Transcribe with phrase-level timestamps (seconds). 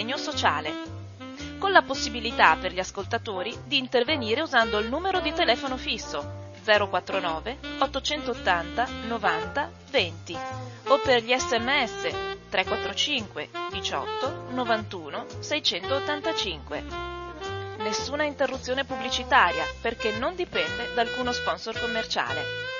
[0.00, 0.72] sostegno sociale,
[1.58, 7.58] con la possibilità per gli ascoltatori di intervenire usando il numero di telefono fisso 049
[7.80, 10.38] 880 90 20
[10.86, 12.14] o per gli sms
[12.48, 16.84] 345 18 91 685.
[17.78, 22.79] Nessuna interruzione pubblicitaria perché non dipende da alcuno sponsor commerciale.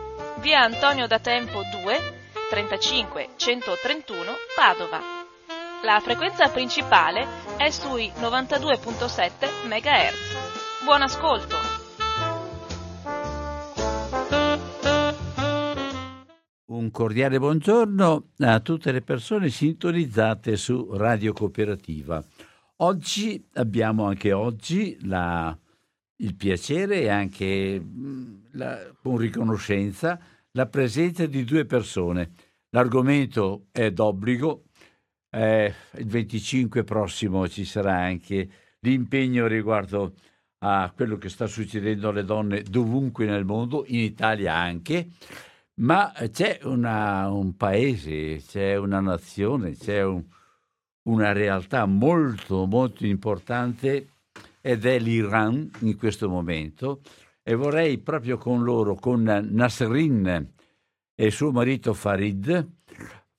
[0.41, 2.19] via Antonio da Tempo 2
[2.49, 4.99] 35 131 Padova.
[5.83, 7.27] La frequenza principale
[7.57, 10.83] è sui 92.7 MHz.
[10.83, 11.55] Buon ascolto!
[16.65, 22.23] Un cordiale buongiorno a tutte le persone sintonizzate su Radio Cooperativa.
[22.77, 25.55] Oggi abbiamo anche oggi la,
[26.15, 30.19] il piacere e anche mm, la, con riconoscenza
[30.51, 32.31] la presenza di due persone.
[32.69, 34.63] L'argomento è d'obbligo,
[35.29, 40.15] eh, il 25 prossimo ci sarà anche l'impegno riguardo
[40.59, 45.09] a quello che sta succedendo alle donne dovunque nel mondo, in Italia anche,
[45.75, 50.23] ma c'è una, un paese, c'è una nazione, c'è un,
[51.03, 54.09] una realtà molto molto importante
[54.61, 57.01] ed è l'Iran in questo momento
[57.43, 60.53] e vorrei proprio con loro, con Nasrin
[61.15, 62.67] e suo marito Farid,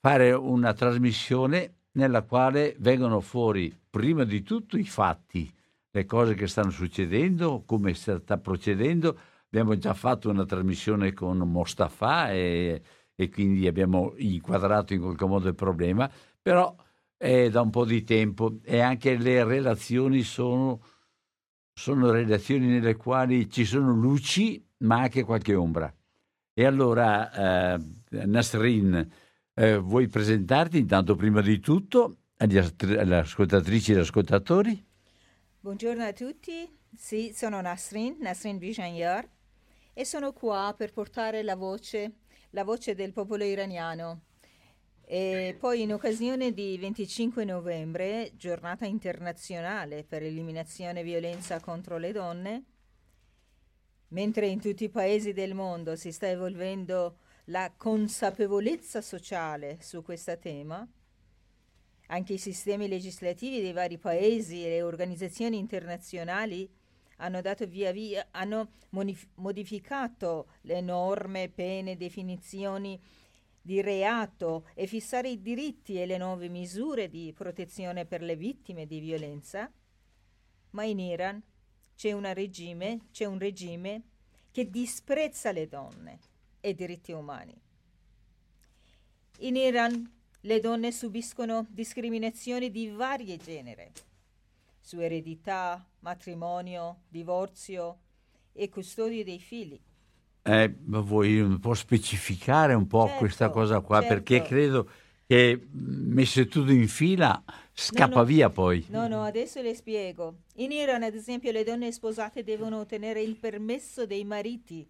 [0.00, 5.52] fare una trasmissione nella quale vengono fuori prima di tutto i fatti,
[5.90, 9.18] le cose che stanno succedendo, come sta procedendo.
[9.46, 12.82] Abbiamo già fatto una trasmissione con Mostafa e,
[13.14, 16.74] e quindi abbiamo inquadrato in qualche modo il problema, però
[17.16, 20.82] è da un po' di tempo e anche le relazioni sono,
[21.72, 25.92] sono relazioni nelle quali ci sono luci ma anche qualche ombra.
[26.54, 27.78] E allora eh,
[28.26, 29.10] Nasrin,
[29.54, 34.86] eh, vuoi presentarti intanto prima di tutto agli, ascoltatrici e ascoltatori?
[35.60, 39.26] Buongiorno a tutti, sì, sono Nasrin, Nasrin Bijanyar
[39.94, 42.16] e sono qua per portare la voce,
[42.50, 44.22] la voce del popolo iraniano.
[45.14, 52.12] E poi in occasione di 25 novembre, giornata internazionale per l'eliminazione e violenza contro le
[52.12, 52.64] donne,
[54.08, 57.18] mentre in tutti i paesi del mondo si sta evolvendo
[57.48, 60.88] la consapevolezza sociale su questo tema,
[62.06, 66.66] anche i sistemi legislativi dei vari paesi e le organizzazioni internazionali
[67.16, 72.98] hanno dato via via, hanno monif- modificato le norme, pene, definizioni
[73.62, 78.86] di reato e fissare i diritti e le nuove misure di protezione per le vittime
[78.86, 79.72] di violenza,
[80.70, 81.40] ma in Iran
[81.94, 84.02] c'è, regime, c'è un regime
[84.50, 86.18] che disprezza le donne
[86.60, 87.54] e diritti umani.
[89.38, 93.92] In Iran le donne subiscono discriminazioni di varie genere,
[94.80, 97.98] su eredità, matrimonio, divorzio
[98.52, 99.80] e custodia dei figli.
[100.44, 104.00] Eh, vuoi un po' specificare un po' certo, questa cosa qua?
[104.00, 104.14] Certo.
[104.14, 104.88] Perché credo
[105.26, 107.42] che messe tutto in fila
[107.72, 108.84] scappa no, no, via poi.
[108.88, 110.40] No, no, adesso le spiego.
[110.56, 114.86] In Iran, ad esempio, le donne sposate devono ottenere il permesso dei mariti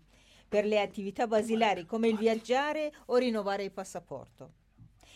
[0.48, 4.52] per le attività basilari come il viaggiare o rinnovare il passaporto.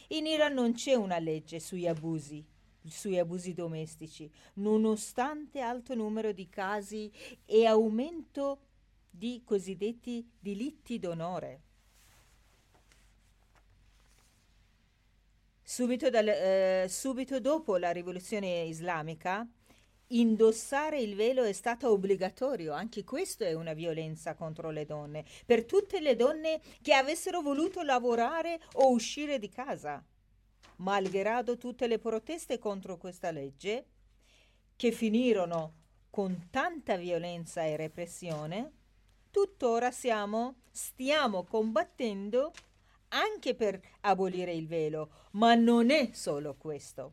[0.09, 2.45] In Iran non c'è una legge sugli abusi,
[2.87, 7.11] sui abusi domestici, nonostante alto numero di casi
[7.45, 8.61] e aumento
[9.17, 11.61] di cosiddetti delitti d'onore.
[15.63, 19.49] Subito, dal, eh, subito dopo la rivoluzione islamica,
[20.09, 25.65] indossare il velo è stato obbligatorio, anche questo è una violenza contro le donne, per
[25.65, 30.05] tutte le donne che avessero voluto lavorare o uscire di casa.
[30.77, 33.87] Malgrado tutte le proteste contro questa legge,
[34.77, 35.75] che finirono
[36.11, 38.73] con tanta violenza e repressione,
[39.37, 42.53] tuttora siamo, stiamo combattendo
[43.09, 47.13] anche per abolire il velo, ma non è solo questo.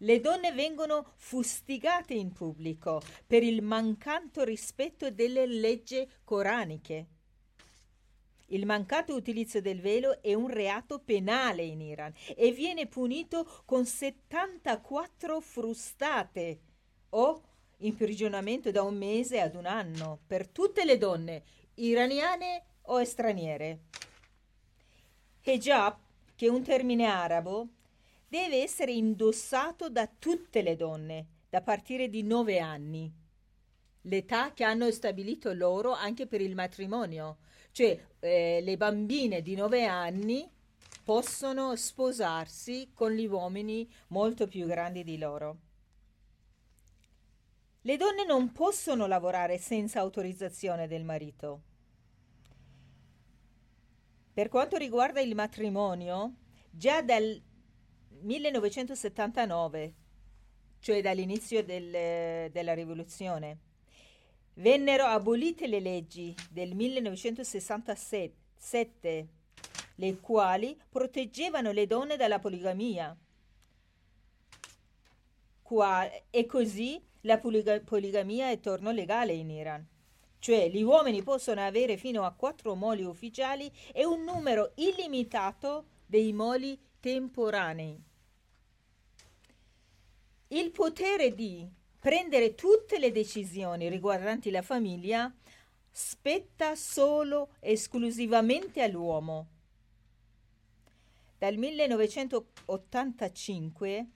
[0.00, 7.06] Le donne vengono fustigate in pubblico per il mancato rispetto delle leggi coraniche.
[8.48, 13.86] Il mancato utilizzo del velo è un reato penale in Iran e viene punito con
[13.86, 16.60] 74 frustate
[17.08, 17.49] o
[17.80, 21.42] imprigionamento da un mese ad un anno per tutte le donne
[21.74, 23.80] iraniane o straniere.
[25.42, 25.96] Hijab,
[26.34, 27.68] che è un termine arabo,
[28.28, 33.12] deve essere indossato da tutte le donne da partire di 9 anni,
[34.02, 37.38] l'età che hanno stabilito loro anche per il matrimonio,
[37.72, 40.48] cioè eh, le bambine di 9 anni
[41.02, 45.58] possono sposarsi con gli uomini molto più grandi di loro.
[47.82, 51.62] Le donne non possono lavorare senza autorizzazione del marito.
[54.34, 56.34] Per quanto riguarda il matrimonio,
[56.68, 57.42] già dal
[58.20, 59.94] 1979,
[60.80, 63.60] cioè dall'inizio del, della rivoluzione,
[64.54, 69.28] vennero abolite le leggi del 1967,
[69.94, 73.16] le quali proteggevano le donne dalla poligamia.
[75.62, 79.86] Qua, e così la poliga- poligamia è torno legale in Iran.
[80.38, 86.32] Cioè gli uomini possono avere fino a quattro moli ufficiali e un numero illimitato dei
[86.32, 88.02] moli temporanei.
[90.48, 95.30] Il potere di prendere tutte le decisioni riguardanti la famiglia
[95.90, 99.48] spetta solo esclusivamente all'uomo.
[101.36, 104.06] Dal 1985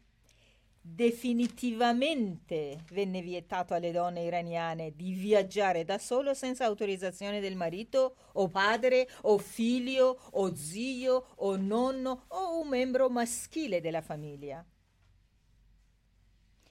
[0.86, 8.48] definitivamente venne vietato alle donne iraniane di viaggiare da solo senza autorizzazione del marito o
[8.48, 14.62] padre o figlio o zio o nonno o un membro maschile della famiglia.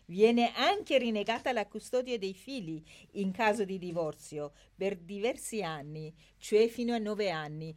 [0.06, 2.84] Viene anche rinegata la custodia dei figli
[3.14, 7.76] in caso di divorzio per diversi anni, cioè fino a nove anni.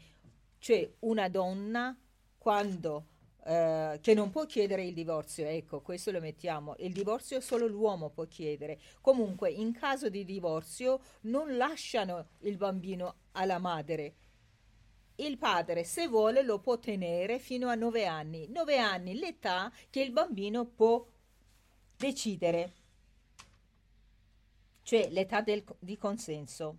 [0.58, 1.98] Cioè una donna
[2.36, 3.06] quando
[3.48, 8.10] eh, che non può chiedere il divorzio, ecco, questo lo mettiamo, il divorzio solo l'uomo
[8.10, 8.80] può chiedere.
[9.00, 14.14] Comunque, in caso di divorzio, non lasciano il bambino alla madre.
[15.14, 18.48] Il padre, se vuole, lo può tenere fino a nove anni.
[18.48, 21.06] Nove anni, l'età che il bambino può
[21.96, 22.72] decidere,
[24.82, 26.78] cioè l'età del, di consenso.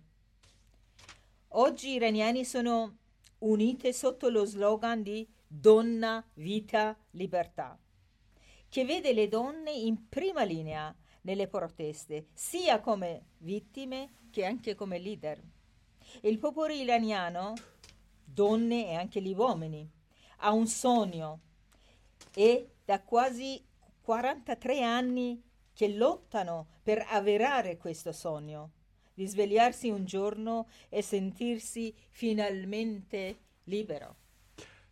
[1.52, 2.98] Oggi i iraniani sono
[3.38, 7.78] unite sotto lo slogan di Donna, vita, libertà,
[8.68, 14.98] che vede le donne in prima linea nelle proteste, sia come vittime che anche come
[14.98, 15.42] leader.
[16.20, 17.54] Il popolo iraniano,
[18.22, 19.90] donne e anche gli uomini,
[20.40, 21.40] ha un sogno
[22.34, 23.64] e da quasi
[24.02, 25.42] 43 anni
[25.72, 28.72] che lottano per avverare questo sogno,
[29.14, 34.16] di svegliarsi un giorno e sentirsi finalmente libero.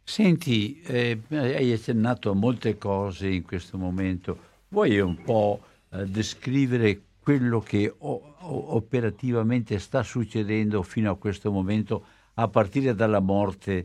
[0.08, 4.38] Senti, eh, hai accennato a molte cose in questo momento.
[4.68, 5.60] Vuoi un po'
[5.90, 12.04] eh, descrivere quello che o, operativamente sta succedendo fino a questo momento,
[12.34, 13.84] a partire dalla morte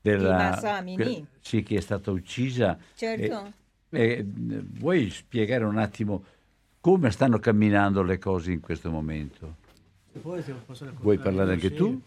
[0.00, 0.56] della...
[0.94, 2.78] Que- sì, che è stata uccisa.
[2.94, 3.52] Certo.
[3.90, 6.24] Eh, eh, vuoi spiegare un attimo
[6.80, 9.56] come stanno camminando le cose in questo momento?
[11.02, 12.00] Vuoi parlare anche tu?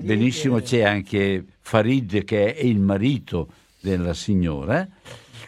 [0.00, 3.48] Benissimo, c'è anche Farid che è il marito
[3.80, 4.88] della signora.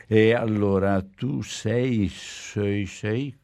[0.06, 3.36] E allora tu sei, sei, sei...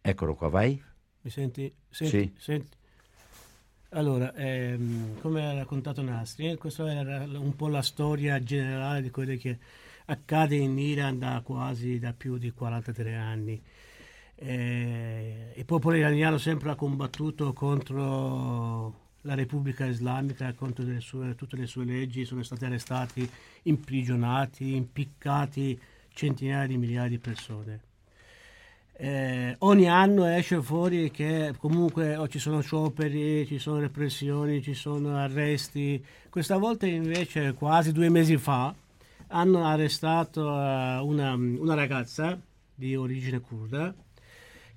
[0.00, 0.82] Eccolo qua, vai.
[1.22, 1.72] Mi senti?
[1.88, 2.42] senti, sì.
[2.42, 2.76] senti.
[3.90, 9.36] Allora, ehm, come ha raccontato Nastri, questa era un po' la storia generale di quello
[9.36, 9.58] che
[10.06, 13.62] accade in Iran da quasi da più di 43 anni.
[14.34, 21.56] Eh, il popolo iraniano sempre ha combattuto contro la Repubblica Islamica contro le sue, tutte
[21.56, 23.28] le sue leggi, sono stati arrestati,
[23.62, 25.78] imprigionati, impiccati
[26.12, 27.80] centinaia di migliaia di persone.
[28.94, 34.74] Eh, ogni anno esce fuori che comunque oh, ci sono scioperi, ci sono repressioni, ci
[34.74, 36.04] sono arresti.
[36.28, 38.74] Questa volta invece, quasi due mesi fa,
[39.28, 42.38] hanno arrestato uh, una, una ragazza
[42.74, 43.94] di origine kurda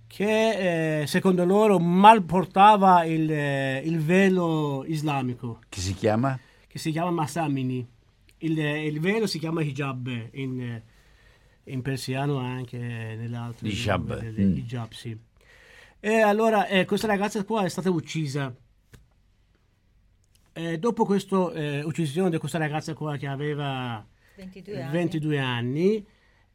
[0.08, 5.60] che eh, secondo loro malportava il, eh, il, velo islamico.
[5.68, 6.40] Che si chiama?
[6.68, 7.88] Che si chiama Masamini.
[8.40, 10.82] Il, il velo si chiama hijab in,
[11.64, 14.20] in persiano anche nelle altre hijab.
[14.20, 14.58] Delle, mm.
[14.58, 15.18] hijab sì.
[16.00, 18.54] E allora eh, questa ragazza qua è stata uccisa.
[20.54, 26.06] E dopo questa eh, uccisione di questa ragazza qua che aveva 22 anni, 22 anni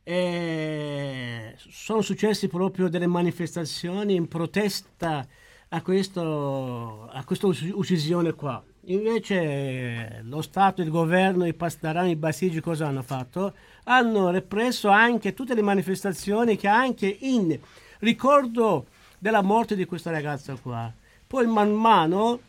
[0.02, 5.26] e sono successe proprio delle manifestazioni in protesta
[5.68, 8.62] a, questo, a questa uccisione qua.
[8.86, 13.54] Invece lo Stato, il governo, i pastarani, i basigi cosa hanno fatto?
[13.84, 17.58] Hanno represso anche tutte le manifestazioni che anche in
[17.98, 18.86] ricordo
[19.18, 20.92] della morte di questa ragazza qua.
[21.26, 22.40] Poi man mano,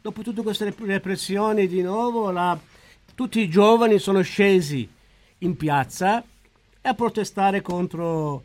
[0.00, 2.56] dopo tutte queste repressioni di nuovo, la,
[3.14, 4.88] tutti i giovani sono scesi
[5.38, 6.22] in piazza
[6.82, 8.44] a protestare contro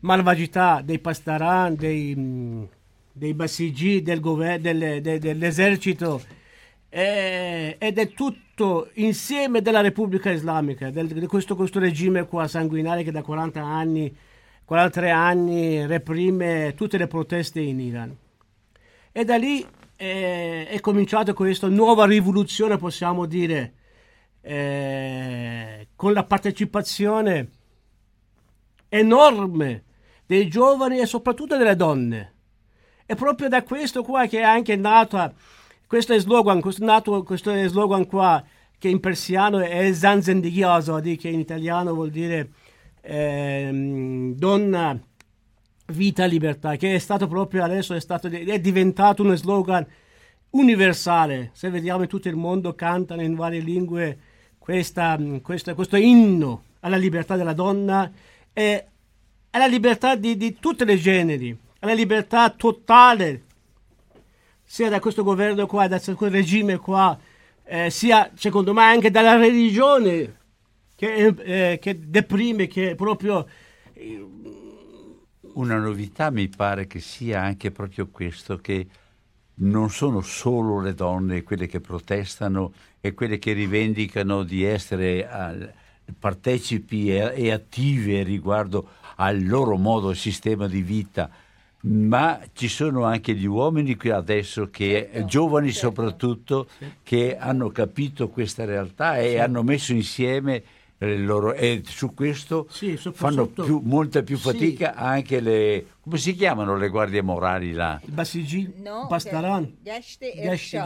[0.00, 2.68] malvagità dei pastaran, dei,
[3.12, 6.22] dei basigi, del gover- del, de, dell'esercito
[6.88, 13.02] eh, ed è tutto insieme della Repubblica Islamica, del, di questo, questo regime qua sanguinario
[13.02, 14.16] che da 40 anni,
[14.64, 18.16] 43 anni reprime tutte le proteste in Iran.
[19.10, 23.72] E da lì eh, è cominciata questa nuova rivoluzione, possiamo dire,
[24.40, 27.48] eh, con la partecipazione
[28.98, 29.82] enorme
[30.24, 32.32] dei giovani e soprattutto delle donne.
[33.04, 35.34] È proprio da questo qua che è anche nata
[35.86, 38.42] questo slogan, questo, nato, questo slogan qua
[38.78, 42.50] che in persiano è Zanzendigi Azadi, che in italiano vuol dire
[43.02, 44.98] eh, donna,
[45.86, 49.86] vita, libertà, che è stato proprio adesso è, stato, è diventato uno slogan
[50.50, 51.50] universale.
[51.52, 54.18] Se vediamo in tutto il mondo cantano in varie lingue
[54.58, 58.10] questa, questa, questo inno alla libertà della donna
[58.54, 58.86] e
[59.50, 63.42] alla libertà di, di tutti i generi, alla libertà totale,
[64.64, 67.18] sia da questo governo qua, da questo regime qua,
[67.64, 70.38] eh, sia secondo me anche dalla religione
[70.94, 73.46] che, eh, che deprime, che proprio...
[73.92, 74.26] Eh,
[75.54, 78.86] Una novità mi pare che sia anche proprio questo, che
[79.56, 85.72] non sono solo le donne quelle che protestano e quelle che rivendicano di essere al,
[86.18, 91.30] partecipi e, e attive riguardo al loro modo e sistema di vita,
[91.80, 95.88] ma ci sono anche gli uomini qui adesso, che, certo, giovani certo.
[95.88, 96.66] soprattutto,
[97.02, 99.38] che hanno capito questa realtà e sì.
[99.38, 100.62] hanno messo insieme
[101.04, 104.98] loro, e su questo sì, fanno più, molta più fatica sì.
[104.98, 107.98] anche le come si chiamano le guardie morali là?
[108.04, 108.74] Il Basigi?
[108.76, 109.78] No, Pastaran?
[109.80, 110.84] Gashte Ershad.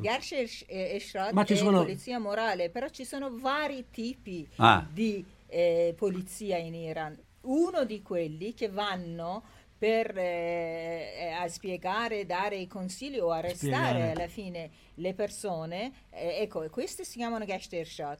[0.00, 1.82] Gashte Ershad Ma ci sono...
[1.82, 4.84] polizia morale, però ci sono vari tipi ah.
[4.90, 7.16] di eh, polizia in Iran.
[7.42, 9.44] Uno di quelli che vanno
[9.78, 14.10] per eh, a spiegare, dare i consigli o arrestare spiegare.
[14.10, 18.18] alla fine le persone, eh, ecco, questi si chiamano Gashte Ershad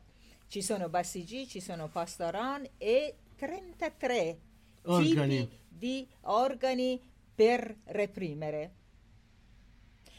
[0.55, 4.39] ci sono Bassigi, ci sono Pastoran e 33
[4.83, 5.39] organi.
[5.39, 7.01] tipi di organi
[7.35, 8.71] per reprimere.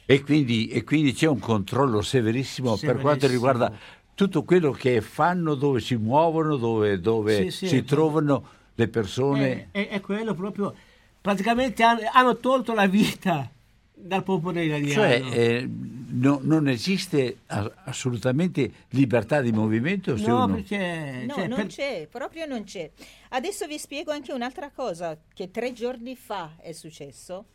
[0.05, 3.71] E quindi, e quindi c'è un controllo severissimo, severissimo, per quanto riguarda
[4.13, 9.69] tutto quello che fanno, dove si muovono, dove, dove sì, sì, si trovano le persone.
[9.71, 10.75] È, è, è quello proprio,
[11.21, 13.49] praticamente hanno, hanno tolto la vita
[13.95, 14.93] dal popolo iraniano.
[14.93, 20.15] Cioè eh, no, non esiste assolutamente libertà di movimento?
[20.17, 20.55] no, uno...
[20.55, 21.23] perché...
[21.25, 21.67] No, cioè, non per...
[21.67, 22.89] c'è, proprio non c'è.
[23.29, 27.45] Adesso vi spiego anche un'altra cosa che tre giorni fa è successo.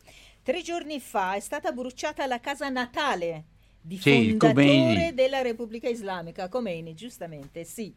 [0.43, 3.45] Tre giorni fa è stata bruciata la casa natale
[3.79, 5.13] di sì, fondatore Khomeini.
[5.13, 7.93] della Repubblica Islamica, Khomeini, giustamente, sì.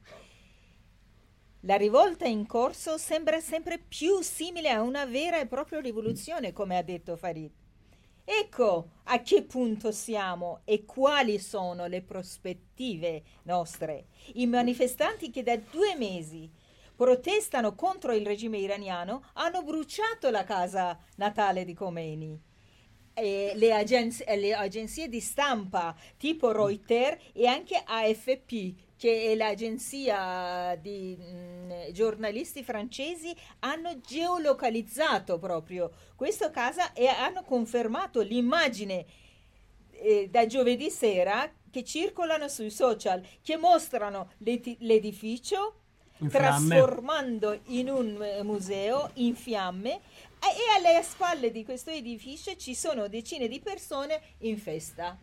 [1.60, 6.76] La rivolta in corso sembra sempre più simile a una vera e propria rivoluzione, come
[6.76, 7.50] ha detto Farid.
[8.26, 14.06] Ecco a che punto siamo e quali sono le prospettive nostre.
[14.34, 16.50] I manifestanti che da due mesi
[16.96, 22.40] protestano contro il regime iraniano hanno bruciato la casa natale di Khomeini.
[23.16, 31.16] Le agenzie, le, agenzie, di stampa tipo Reuters e anche AFP che è l'agenzia di
[31.18, 39.04] mh, mm, giornalisti francesi hanno geolocalizzato proprio questa casa e hanno confermato l'immagine
[39.90, 45.80] eh, da giovedì sera che circolano sui social che mostrano l'edificio
[46.18, 50.00] in trasformando in un eh, museo in fiamme
[50.38, 55.18] e alle spalle di questo edificio ci sono decine di persone in festa.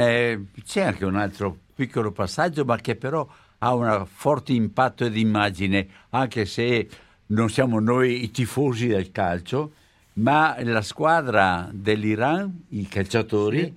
[0.00, 3.28] Eh, c'è anche un altro piccolo passaggio, ma che però
[3.58, 6.88] ha un forte impatto d'immagine, anche se
[7.26, 9.72] non siamo noi i tifosi del calcio,
[10.14, 13.74] ma la squadra dell'Iran, i calciatori, sì.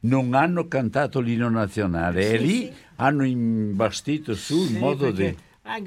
[0.00, 2.72] non hanno cantato l'inno nazionale sì, e lì sì.
[2.96, 5.36] hanno imbastito su il modo di...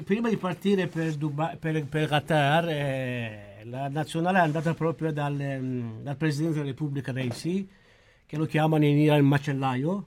[0.04, 5.34] prima di partire per, Dubai, per, per Qatar, eh, la nazionale è andata proprio dal,
[5.34, 7.66] mm, dal Presidente della Repubblica Reisi,
[8.26, 10.06] che lo chiamano in Iran il macellaio,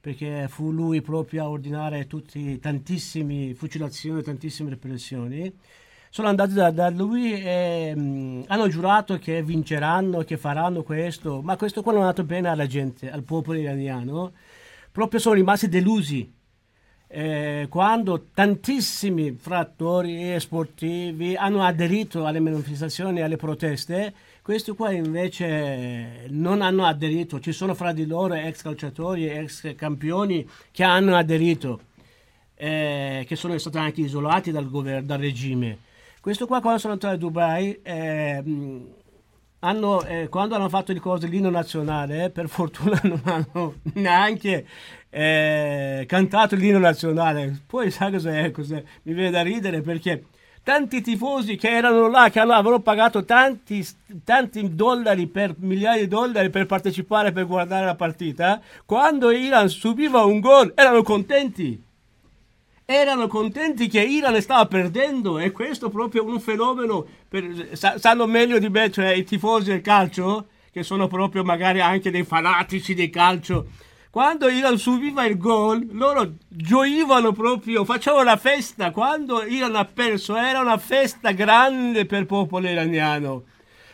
[0.00, 5.52] perché fu lui proprio a ordinare tutti, tantissime fucilazioni, tantissime repressioni.
[6.10, 11.42] sono andati da, da lui e mh, mm, hanno giurato che vinceranno, che faranno questo,
[11.42, 14.32] ma questo qua non ha dato bene alla gente, al popolo iraniano,
[14.92, 16.32] proprio sono rimasti delusi.
[17.10, 24.14] Eh, quando tantissimi frattori e sportivi hanno aderito alle manifestazioni e alle proteste,
[24.48, 27.38] questi qua invece non hanno aderito.
[27.38, 31.80] Ci sono fra di loro ex calciatori ex campioni che hanno aderito,
[32.54, 35.80] eh, che sono stati anche isolati dal, governo, dal regime.
[36.22, 38.42] Questo qua quando sono entrato a Dubai, eh,
[39.58, 44.66] hanno, eh, quando hanno fatto le cose l'inno nazionale, per fortuna non hanno neanche
[45.10, 47.64] eh, cantato l'inno nazionale.
[47.66, 48.82] Poi sa cos'è, cos'è?
[49.02, 50.24] Mi viene da ridere perché
[50.68, 53.82] tanti tifosi che erano là, che avevano pagato tanti,
[54.22, 60.24] tanti dollari per migliaia di dollari per partecipare, per guardare la partita, quando Iran subiva
[60.24, 61.82] un gol erano contenti
[62.84, 68.58] erano contenti che Iran stava perdendo e questo è proprio un fenomeno, per, sanno meglio
[68.58, 73.08] di me, cioè i tifosi del calcio, che sono proprio magari anche dei fanatici del
[73.08, 73.68] calcio.
[74.18, 78.90] Quando Iran subiva il gol, loro gioivano proprio, facevano la festa.
[78.90, 83.44] Quando Iran ha perso, era una festa grande per il popolo iraniano,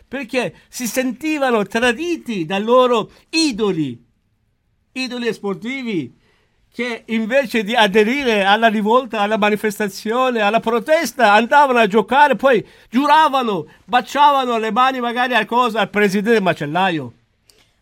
[0.09, 4.03] perché si sentivano traditi dai loro idoli,
[4.93, 6.17] idoli sportivi
[6.73, 13.67] che invece di aderire alla rivolta, alla manifestazione, alla protesta, andavano a giocare, poi giuravano,
[13.85, 17.13] baciavano le mani magari a cosa al presidente Macellaio.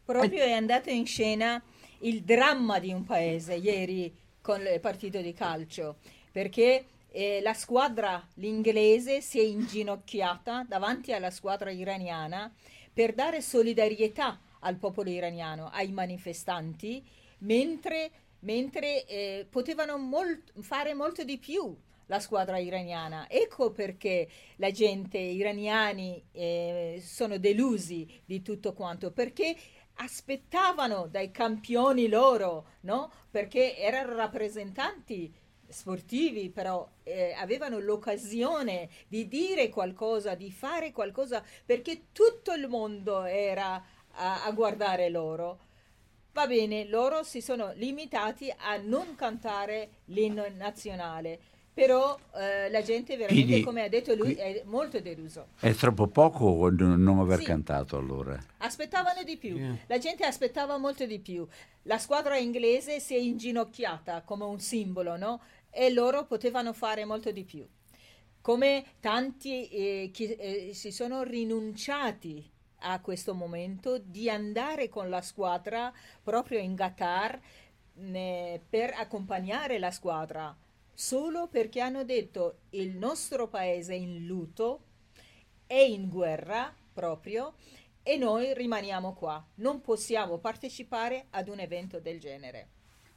[0.04, 1.62] Proprio è andato in scena
[2.02, 5.96] il dramma di un paese ieri con il partito di calcio,
[6.30, 12.52] perché eh, la squadra l'inglese si è inginocchiata davanti alla squadra iraniana
[12.92, 17.04] per dare solidarietà al popolo iraniano, ai manifestanti,
[17.38, 18.10] mentre
[18.42, 23.28] mentre eh, potevano molt- fare molto di più la squadra iraniana.
[23.28, 29.56] Ecco perché la gente, iraniani, eh, sono delusi di tutto quanto, perché
[30.02, 33.10] aspettavano dai campioni loro, no?
[33.30, 35.32] Perché erano rappresentanti
[35.68, 43.22] sportivi, però eh, avevano l'occasione di dire qualcosa, di fare qualcosa, perché tutto il mondo
[43.22, 43.82] era
[44.14, 45.70] a, a guardare loro.
[46.32, 51.40] Va bene, loro si sono limitati a non cantare l'inno nazionale,
[51.74, 55.48] però eh, la gente veramente, Quindi, come ha detto lui, è molto deluso.
[55.58, 57.44] È troppo poco non aver sì.
[57.44, 58.38] cantato allora?
[58.58, 59.78] Aspettavano di più, yeah.
[59.86, 61.46] la gente aspettava molto di più.
[61.84, 65.40] La squadra inglese si è inginocchiata come un simbolo, no?
[65.70, 67.66] E loro potevano fare molto di più.
[68.42, 72.50] Come tanti eh, che eh, si sono rinunciati
[72.84, 77.40] a questo momento di andare con la squadra proprio in Qatar
[78.68, 80.56] per accompagnare la squadra
[80.94, 84.84] solo perché hanno detto il nostro paese è in lutto,
[85.66, 87.54] è in guerra proprio
[88.02, 92.68] e noi rimaniamo qua, non possiamo partecipare ad un evento del genere.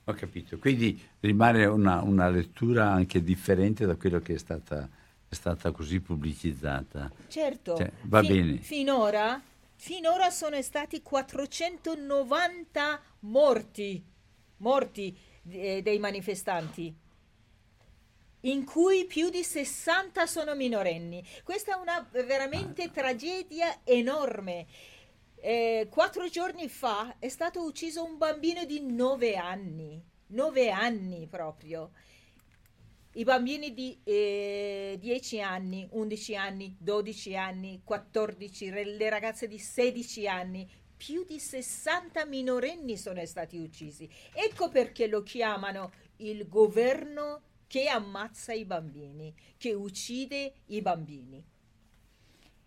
[0.06, 4.88] Ho capito, quindi rimane una, una lettura anche differente da quello che è stata,
[5.28, 7.12] è stata così pubblicizzata.
[7.28, 8.58] Certo, cioè, va fi- bene.
[8.58, 9.42] Finora
[9.76, 14.04] Finora sono stati 490 morti,
[14.58, 15.16] morti
[15.50, 16.96] eh, dei manifestanti,
[18.46, 21.24] in cui più di 60 sono minorenni.
[21.44, 24.66] Questa è una veramente tragedia enorme.
[25.38, 31.92] Eh, quattro giorni fa è stato ucciso un bambino di 9 anni, 9 anni proprio.
[33.14, 40.28] I bambini di eh, 10 anni, 11 anni, 12 anni, 14, le ragazze di 16
[40.28, 44.10] anni, più di 60 minorenni sono stati uccisi.
[44.34, 51.44] Ecco perché lo chiamano il governo che ammazza i bambini, che uccide i bambini.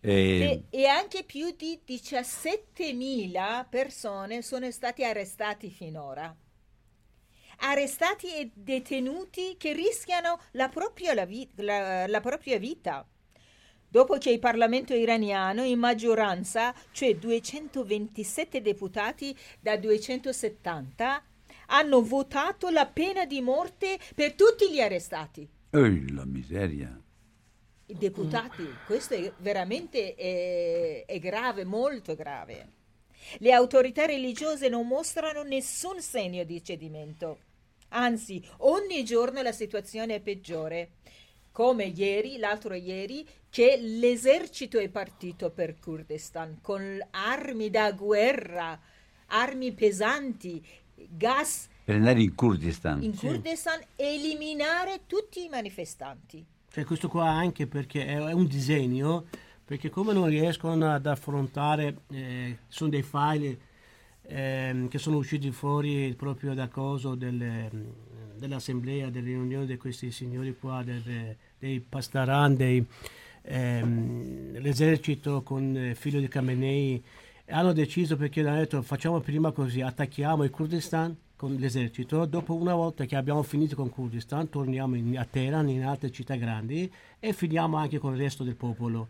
[0.01, 0.63] E...
[0.69, 6.33] e, anche più di 17.000 persone sono state arrestate finora
[7.59, 13.05] arrestati e detenuti che rischiano la propria, la vi- la, la propria vita.
[13.91, 21.23] Dopo che il Parlamento iraniano in maggioranza, cioè 227 deputati da 270,
[21.69, 25.47] hanno votato la pena di morte per tutti gli arrestati.
[25.71, 26.99] Ehi, la miseria.
[27.87, 32.77] I deputati, questo è veramente è, è grave, molto grave.
[33.39, 37.39] Le autorità religiose non mostrano nessun segno di cedimento.
[37.89, 40.91] Anzi, ogni giorno la situazione è peggiore.
[41.51, 48.79] Come ieri, l'altro ieri, che l'esercito è partito per Kurdistan con armi da guerra,
[49.29, 50.65] armi pesanti,
[51.09, 51.67] gas.
[51.83, 53.01] Per andare in Kurdistan.
[53.03, 54.03] In Kurdistan sì.
[54.03, 56.45] eliminare tutti i manifestanti.
[56.71, 59.25] Cioè questo qua anche perché è, un disegno,
[59.65, 63.57] perché come non riescono ad affrontare, eh, sono dei file
[64.21, 67.69] eh, che sono usciti fuori proprio da coso delle,
[68.35, 72.85] dell'assemblea, delle riunioni di questi signori qua, delle, dei pastaran, dei,
[73.41, 77.03] ehm, l'esercito con il figlio di Khamenei,
[77.49, 82.75] hanno deciso perché hanno detto facciamo prima così, attacchiamo il Kurdistan con l'esercito, dopo una
[82.75, 87.33] volta che abbiamo finito con Kurdistan torniamo in, a Teheran, in altre città grandi e
[87.33, 89.07] finiamo anche con il resto del popolo.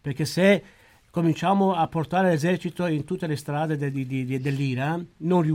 [0.00, 0.62] Perché se
[1.10, 5.46] cominciamo a portare l'esercito in tutte le strade de, de, de, dell'Iran, non,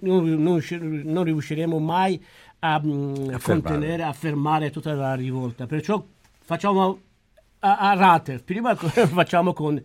[0.00, 0.62] non, non,
[1.04, 2.20] non, riusciremo mai
[2.60, 5.66] a, mm, a contenere, a fermare tutta la rivolta.
[5.66, 6.04] Perciò
[6.40, 7.00] facciamo
[7.60, 9.80] a, a rate, prima facciamo con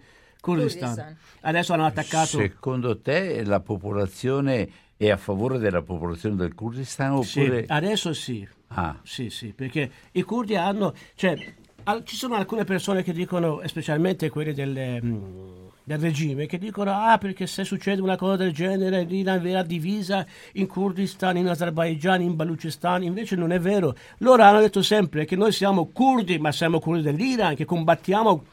[0.46, 1.18] Kurdistan.
[1.42, 2.38] Adesso hanno attaccato.
[2.38, 7.66] Secondo te la popolazione è a favore della popolazione del Kurdistan oppure...
[7.66, 8.48] Sì, adesso sì.
[8.68, 8.96] Ah.
[9.02, 10.94] Sì, sì, perché i curdi hanno...
[11.16, 11.54] Cioè,
[11.86, 16.92] al, ci sono alcune persone che dicono, specialmente quelle del, mm, del, regime, che dicono,
[16.92, 22.22] ah, perché se succede una cosa del genere, l'Iran verrà divisa in Kurdistan, in Azerbaijan,
[22.22, 23.96] in Baluchistan, invece non è vero.
[24.20, 28.44] Loro hanno detto sempre che noi siamo curdi, ma siamo curdi dell'Iran, che combattiamo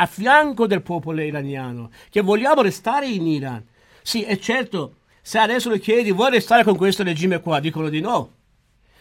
[0.00, 3.62] a fianco del popolo iraniano, che vogliamo restare in Iran.
[4.02, 7.60] Sì, è certo, se adesso lo chiedi, vuoi restare con questo regime qua?
[7.60, 8.32] Dicono di no.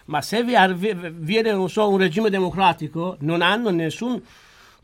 [0.05, 4.21] Ma se viene, so, un regime democratico, non hanno nessun...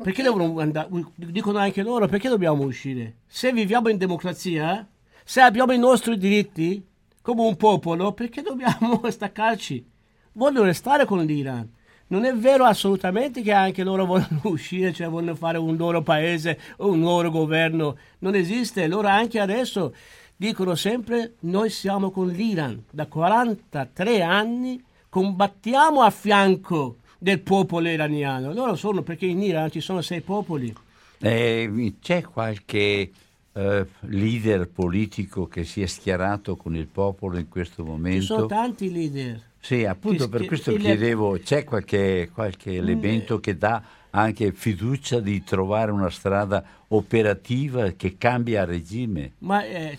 [0.01, 0.87] Perché devono andare?
[1.15, 3.15] Dicono anche loro, perché dobbiamo uscire?
[3.27, 4.87] Se viviamo in democrazia,
[5.23, 6.85] se abbiamo i nostri diritti,
[7.21, 9.85] come un popolo, perché dobbiamo staccarci?
[10.33, 11.69] Vogliono restare con l'Iran.
[12.07, 16.59] Non è vero assolutamente che anche loro vogliono uscire, cioè vogliono fare un loro paese,
[16.77, 17.97] un loro governo.
[18.19, 18.87] Non esiste.
[18.87, 19.93] Loro anche adesso
[20.35, 22.83] dicono sempre noi siamo con l'Iran.
[22.91, 28.53] Da 43 anni combattiamo a fianco del popolo iraniano.
[28.53, 30.73] Loro sono perché in Iran ci sono sei popoli.
[31.17, 33.11] Eh, c'è qualche
[33.53, 38.19] eh, leader politico che si è schierato con il popolo in questo momento?
[38.19, 42.77] Ci sono tanti leader sì, appunto per questo chiedevo, c'è qualche, qualche mm.
[42.77, 49.31] elemento che dà anche fiducia di trovare una strada operativa che cambia regime?
[49.39, 49.97] Ma eh,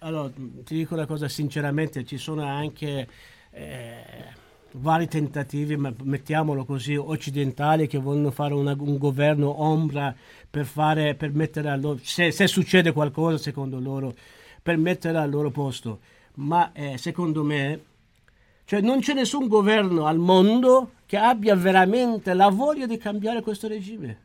[0.00, 3.08] allora, ti dico una cosa sinceramente, ci sono anche
[3.50, 4.04] eh,
[4.72, 10.14] vari tentativi, ma mettiamolo così, occidentali che vogliono fare una, un governo ombra
[10.50, 14.14] per, fare, per mettere al loro, se, se, succede qualcosa secondo loro,
[14.60, 16.00] per mettere al loro posto.
[16.34, 17.80] Ma eh, secondo me
[18.66, 23.68] cioè non c'è nessun governo al mondo che abbia veramente la voglia di cambiare questo
[23.68, 24.22] regime.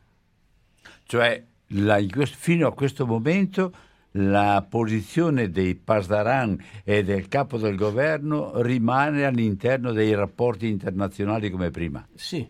[1.06, 3.72] Cioè la, fino a questo momento
[4.16, 11.70] la posizione dei Pasdaran e del capo del governo rimane all'interno dei rapporti internazionali come
[11.70, 12.04] prima.
[12.14, 12.46] Sì.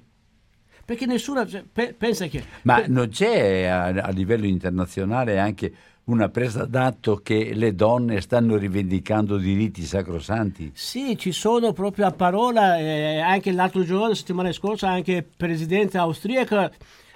[0.85, 2.42] Perché nessuno cioè, pe- pensa che...
[2.62, 5.72] Ma non c'è a, a livello internazionale anche
[6.05, 10.73] una presa d'atto che le donne stanno rivendicando diritti sacrosanti?
[10.75, 15.25] Sì, ci sono proprio a parola, eh, anche l'altro giorno, la settimana scorsa, anche il
[15.25, 16.71] presidente austriaco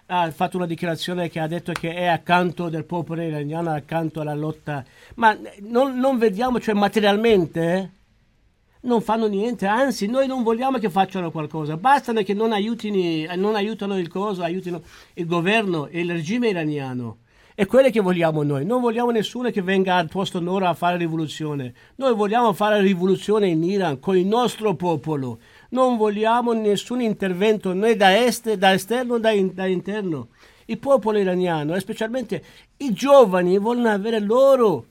[0.08, 4.34] ha fatto una dichiarazione che ha detto che è accanto del popolo iraniano, accanto alla
[4.34, 4.84] lotta.
[5.16, 7.90] Ma non, non vediamo, cioè materialmente, eh,
[8.82, 13.56] non fanno niente, anzi noi non vogliamo che facciano qualcosa, bastano che non, aiutino, non
[13.56, 14.80] aiutano il coso, aiutino
[15.14, 17.18] il governo e il regime iraniano
[17.56, 18.66] è quelle che vogliamo noi.
[18.66, 21.72] Non vogliamo nessuno che venga al posto loro a fare rivoluzione.
[21.94, 25.38] Noi vogliamo fare rivoluzione in Iran con il nostro popolo.
[25.70, 30.28] Non vogliamo nessun intervento né da est, da esterno da, da interno.
[30.66, 32.44] Il popolo iraniano, e specialmente
[32.76, 34.84] i giovani, vogliono avere loro,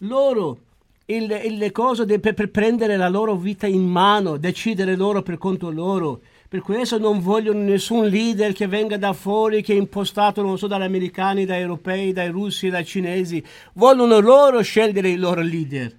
[0.00, 0.58] loro
[1.06, 6.20] le cose per, per prendere la loro vita in mano, decidere loro per conto loro
[6.50, 10.66] per questo non vogliono nessun leader che venga da fuori, che è impostato, non so,
[10.66, 13.40] dagli americani, dai europei, dai russi, dai cinesi.
[13.74, 15.96] Vogliono loro scegliere i loro leader.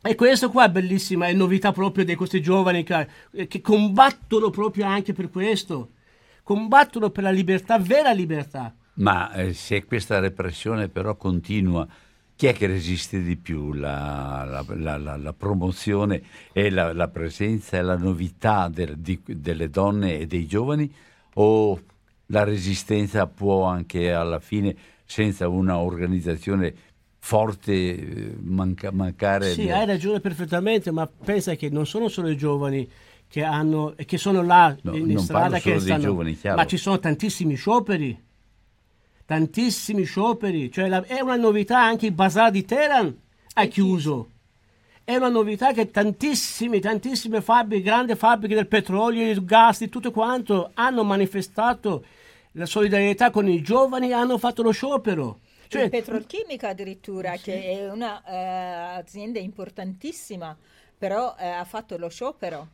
[0.00, 3.08] E questo qua è bellissima, è novità proprio di questi giovani che,
[3.48, 5.88] che combattono proprio anche per questo.
[6.44, 8.72] Combattono per la libertà, vera libertà.
[8.94, 11.84] Ma eh, se questa repressione però continua,
[12.38, 13.72] chi è che resiste di più?
[13.72, 16.22] La, la, la, la promozione
[16.52, 20.88] e la, presenza e la novità del, di, delle donne e dei giovani
[21.34, 21.80] o
[22.26, 26.72] la resistenza può anche alla fine, senza una organizzazione
[27.18, 29.50] forte, eh, manca, mancare?
[29.50, 29.70] Sì, di...
[29.72, 32.88] hai ragione perfettamente, ma pensa che non sono solo i giovani
[33.26, 37.56] che, hanno, che sono là no, in strada che stanno, giovani, ma ci sono tantissimi
[37.56, 38.26] scioperi
[39.28, 43.14] tantissimi scioperi, cioè la, è una novità anche il bazar di Teheran
[43.52, 44.30] ha chiuso.
[45.04, 50.12] è una novità che tantissime, tantissime fabbriche, grandi fabbriche del petrolio, del gas, di tutto
[50.12, 52.06] quanto, hanno manifestato
[52.52, 55.40] la solidarietà con i giovani, hanno fatto lo sciopero.
[55.66, 57.42] Cioè, il Petrolchimica addirittura, sì.
[57.42, 60.56] che è un'azienda eh, importantissima,
[60.96, 62.68] però eh, ha fatto lo sciopero.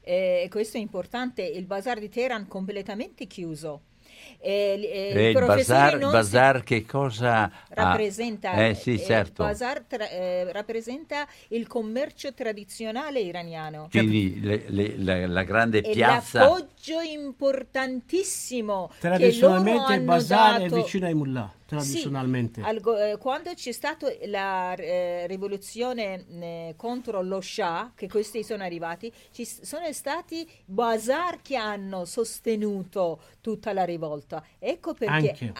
[0.00, 3.90] E questo è importante, il bazar di Teheran completamente chiuso
[4.38, 8.52] eh, eh, il, il bazar, bazar che cosa rappresenta?
[8.52, 9.42] Eh, sì, certo.
[9.42, 13.88] Il bazar tra, eh, rappresenta il commercio tradizionale iraniano.
[13.90, 16.40] Quindi le, le, la, la, grande e piazza.
[16.40, 18.90] L'appoggio importantissimo.
[18.98, 20.76] Tradizionalmente il bazar dato...
[20.76, 22.60] è vicino ai mullah tradizionalmente.
[22.60, 28.42] Sì, al, eh, quando c'è stata la eh, rivoluzione eh, contro lo Shah, che questi
[28.42, 34.44] sono arrivati, ci sono stati bazar che hanno sostenuto tutta la rivolta.
[34.58, 35.52] Ecco perché anche,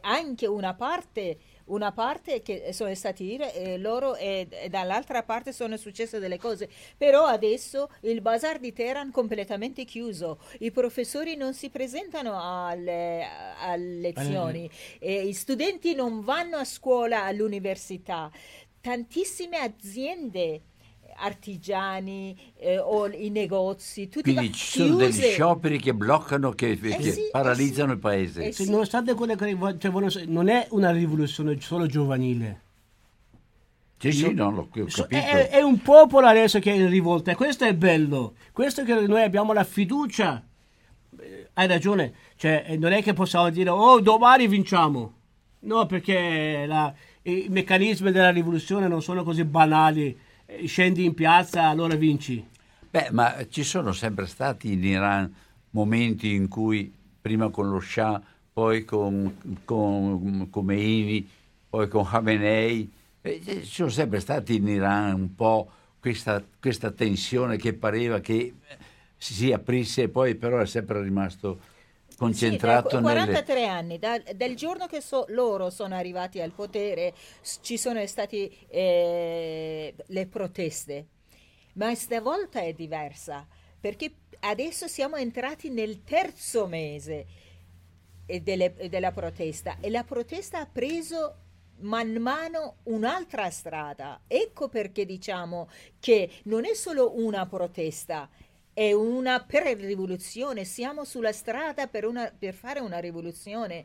[0.00, 1.38] anche una parte
[1.70, 6.68] una parte che sono stati eh, loro e, e, dall'altra parte sono successe delle cose.
[6.96, 13.26] Però adesso il bazar di Teheran completamente chiuso, i professori non si presentano alle,
[13.58, 18.30] alle lezioni, eh, gli studenti non vanno a scuola, all'università.
[18.80, 20.62] Tantissime aziende
[21.20, 25.20] artigiani eh, o i negozi, tutti Quindi ci sono chiuse.
[25.20, 27.94] degli scioperi che bloccano, che, eh che sì, paralizzano eh sì.
[27.94, 28.44] il paese.
[28.46, 28.70] Eh sì.
[28.70, 32.68] Nonostante quelle che cioè, non è una rivoluzione solo giovanile.
[33.98, 35.08] Sì, sì, no, l'ho, capito.
[35.08, 38.34] È, è, un popolo adesso che è in rivolta e questo è bello.
[38.50, 40.42] Questo che noi abbiamo la fiducia.
[41.18, 45.14] Eh, hai ragione, cioè, non è che possiamo dire, oh, domani vinciamo.
[45.62, 50.16] No, perché la, i meccanismi della rivoluzione non sono così banali eh,
[50.64, 52.46] scendi in piazza, allora vinci.
[52.90, 55.32] Beh, ma ci sono sempre stati in Iran
[55.70, 58.20] momenti in cui prima con lo Shah,
[58.52, 61.28] poi con, con Khomeini,
[61.68, 62.90] poi con Khamenei,
[63.22, 68.54] eh, ci sono sempre stati in Iran un po' questa, questa tensione che pareva che
[69.16, 71.60] si aprisse e poi però è sempre rimasto
[72.20, 73.66] concentrato sì, 43 nelle...
[73.66, 77.14] anni da, dal giorno che so, loro sono arrivati al potere
[77.62, 81.06] ci sono state eh, le proteste.
[81.74, 83.46] Ma stavolta è diversa
[83.80, 87.26] perché adesso siamo entrati nel terzo mese
[88.26, 91.36] delle, della protesta e la protesta ha preso
[91.78, 94.20] man mano un'altra strada.
[94.26, 98.28] Ecco perché diciamo che non è solo una protesta
[98.80, 103.84] è una per-rivoluzione, siamo sulla strada per, una, per fare una rivoluzione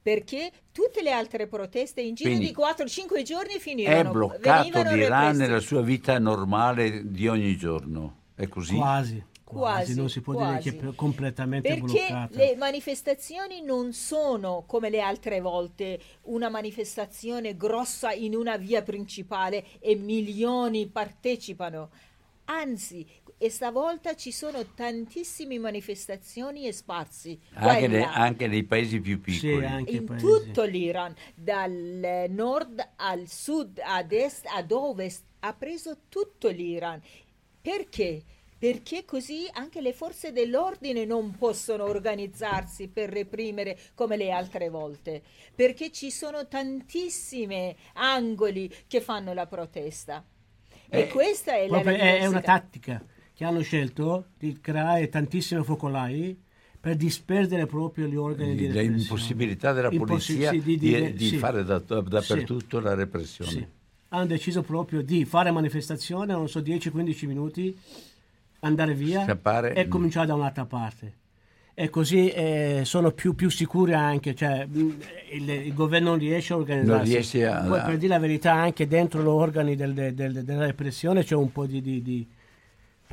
[0.00, 4.08] perché tutte le altre proteste in giro Quindi di 4-5 giorni finivano.
[4.08, 8.76] È bloccato l'Iran nella sua vita normale di ogni giorno, è così?
[8.76, 9.24] Quasi.
[9.42, 10.70] Quasi, quasi non si può quasi.
[10.70, 12.36] dire che è completamente perché bloccata.
[12.36, 19.64] le manifestazioni non sono come le altre volte una manifestazione grossa in una via principale
[19.78, 21.90] e milioni partecipano
[22.46, 23.06] anzi
[23.38, 27.38] e stavolta ci sono tantissime manifestazioni e spazi.
[27.54, 29.66] Anche, ne, anche, nei paesi più piccoli.
[29.66, 30.24] Sì, in paesi.
[30.24, 37.00] tutto l'Iran, dal nord al sud, ad est, ad ovest, ha preso tutto l'Iran.
[37.60, 38.22] Perché?
[38.58, 45.22] Perché così anche le forze dell'ordine non possono organizzarsi per reprimere come le altre volte,
[45.54, 50.24] perché ci sono tantissimi angoli che fanno la protesta.
[50.88, 53.04] E eh, questa è la è una tattica
[53.36, 56.34] che hanno scelto di creare tantissimi focolai
[56.80, 58.96] per disperdere proprio gli organi di repressione.
[58.96, 61.36] L'impossibilità della polizia sì, di, di, di sì.
[61.36, 62.84] fare da, dappertutto sì.
[62.84, 63.70] la repressione.
[64.08, 67.78] Hanno deciso proprio di fare manifestazione, non so, 10-15 minuti,
[68.60, 69.74] andare via Scappare.
[69.74, 71.12] e cominciare da un'altra parte.
[71.74, 76.56] E così eh, sono più, più sicuri anche, cioè il, il, governo non riesce a
[76.56, 77.02] organizzarsi.
[77.02, 77.60] Non riesce a...
[77.64, 81.34] Poi per dire la verità anche dentro gli organi del, del, del, della repressione c'è
[81.34, 82.26] un po' di, di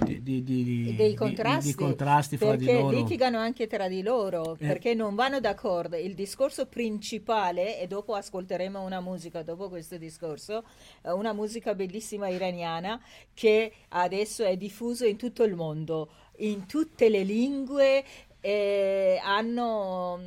[0.02, 2.90] di, di, di, dei contrasti, di, contrasti fra di loro.
[2.90, 4.66] litigano anche tra di loro eh.
[4.68, 10.64] perché non vanno d'accordo il discorso principale e dopo ascolteremo una musica dopo questo discorso
[11.04, 13.00] eh, una musica bellissima iraniana
[13.34, 18.04] che adesso è diffusa in tutto il mondo in tutte le lingue
[18.46, 20.20] eh, hanno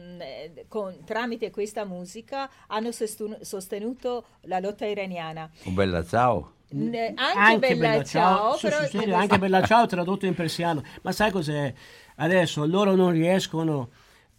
[0.69, 5.51] con, tramite questa musica hanno sostenuto la lotta iraniana.
[5.65, 6.56] Un bella ciao.
[6.73, 8.87] Anche, anche, Bella, Bella Ciao, ciao però...
[8.87, 10.83] sì, sì, anche Bella Ciao tradotto in persiano.
[11.03, 11.73] Ma sai cos'è?
[12.17, 13.91] Adesso loro non riescono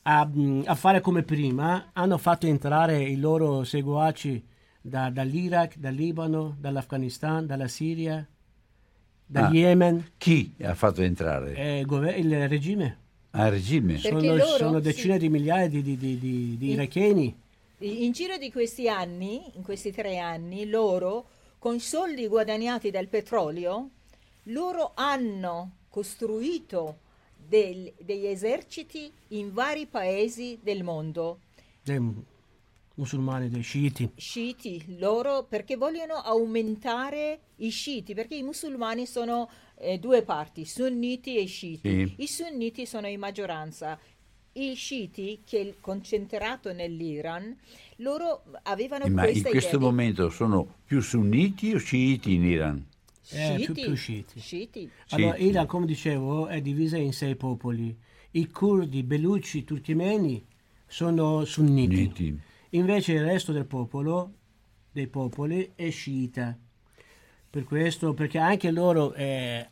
[0.04, 0.30] a,
[0.66, 4.46] a, fare come prima, hanno fatto entrare i loro seguaci
[4.82, 8.26] da, dall'Iraq, dal Libano, dall'Afghanistan, dalla Siria,
[9.26, 10.12] dal ah, Yemen.
[10.18, 11.54] Chi ha fatto entrare?
[11.56, 12.98] Eh, il regime.
[13.32, 13.98] Ah, il regime.
[13.98, 15.20] Sono, loro, sono, decine sì.
[15.20, 17.36] di migliaia di, di, di, di, di iracheni.
[17.80, 21.28] In giro di questi anni, in questi tre anni, loro
[21.60, 23.90] con i soldi guadagnati dal petrolio,
[24.44, 27.00] loro hanno costruito
[27.36, 31.40] del, degli eserciti in vari paesi del mondo.
[31.82, 32.00] Dei
[32.96, 34.12] musulmani, dei sciiti.
[34.16, 41.38] Sciiti, loro perché vogliono aumentare i sciiti, perché i musulmani sono eh, due parti, sunniti
[41.38, 41.90] e sciiti.
[41.90, 42.16] Sì.
[42.18, 44.00] I sunniti sono in maggioranza.
[44.54, 47.56] I sciiti, che è concentrato nell'Iran,
[47.98, 52.86] loro avevano eh, Ma in questo momento sono più sunniti o sciiti in Iran?
[53.30, 54.40] Eh, più, più sciiti.
[54.40, 54.90] sciiti.
[55.10, 57.96] Allora, Iran, come dicevo, è divisa in sei popoli.
[58.32, 60.46] I curdi, beluci, turchimeni
[60.86, 61.96] sono sunniti.
[61.96, 62.40] Sunniti.
[62.72, 64.34] Invece il resto del popolo,
[64.92, 66.58] dei popoli, è sciita.
[67.50, 69.70] Per questo, perché anche loro eh,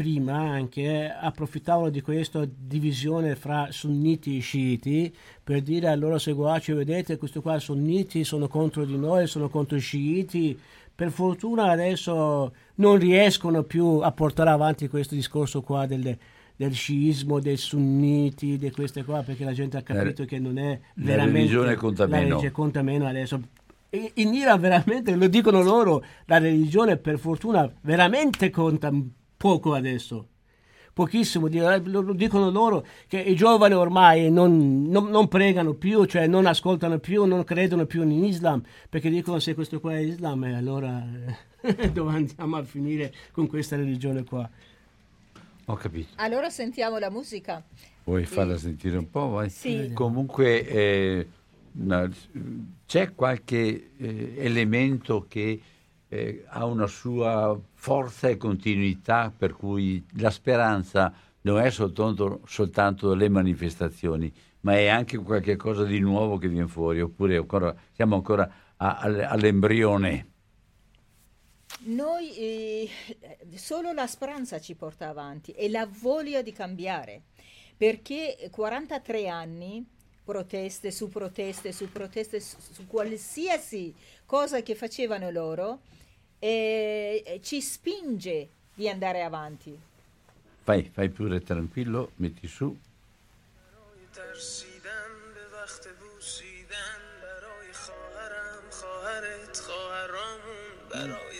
[0.00, 6.72] prima anche approfittavano di questa divisione fra sunniti e sciiti per dire ai loro seguaci
[6.72, 10.58] vedete questo qua sunniti sono contro di noi sono contro i sciiti
[10.94, 16.16] per fortuna adesso non riescono più a portare avanti questo discorso qua del,
[16.56, 20.58] del sciismo, dei sunniti, di queste qua, perché la gente ha capito la, che non
[20.58, 21.16] è veramente...
[21.16, 22.22] La religione conta la meno.
[22.22, 23.40] Religione conta meno adesso.
[24.14, 28.92] In Iran veramente, lo dicono loro, la religione per fortuna veramente conta
[29.40, 30.28] poco adesso
[30.92, 36.44] pochissimo, lo dicono loro che i giovani ormai non, non, non, pregano più, cioè non
[36.44, 40.54] ascoltano più, non credono più in Islam, perché dicono se questo qua è Islam, eh,
[40.54, 41.02] allora
[41.90, 44.48] dove andiamo a finire con questa religione qua?
[45.64, 46.08] Ho capito.
[46.16, 47.64] Allora sentiamo la musica.
[48.04, 48.34] Vuoi sì.
[48.34, 49.28] farla sentire un po'?
[49.28, 49.48] Vai?
[49.48, 49.92] Sì.
[49.94, 51.28] Comunque eh,
[52.84, 55.60] c'è qualche eh, elemento che
[56.12, 63.14] eh, ha una sua forza e continuità per cui la speranza non è soltanto, soltanto
[63.14, 68.52] le manifestazioni, ma è anche qualcosa di nuovo che viene fuori, oppure ancora, siamo ancora
[68.76, 70.26] a, a, all'embrione.
[71.82, 72.88] Noi eh,
[73.54, 77.22] solo la speranza ci porta avanti e la voglia di cambiare,
[77.76, 79.86] perché 43 anni
[80.24, 83.94] proteste su proteste su proteste su, su qualsiasi
[84.26, 85.80] cosa che facevano loro
[86.38, 89.78] e ci spinge di andare avanti.
[90.62, 92.74] Fai, fai pure tranquillo, metti su.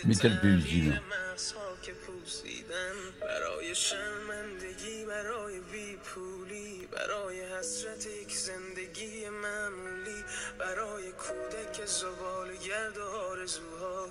[0.03, 1.20] Metti più vicino.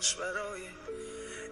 [0.00, 0.62] برای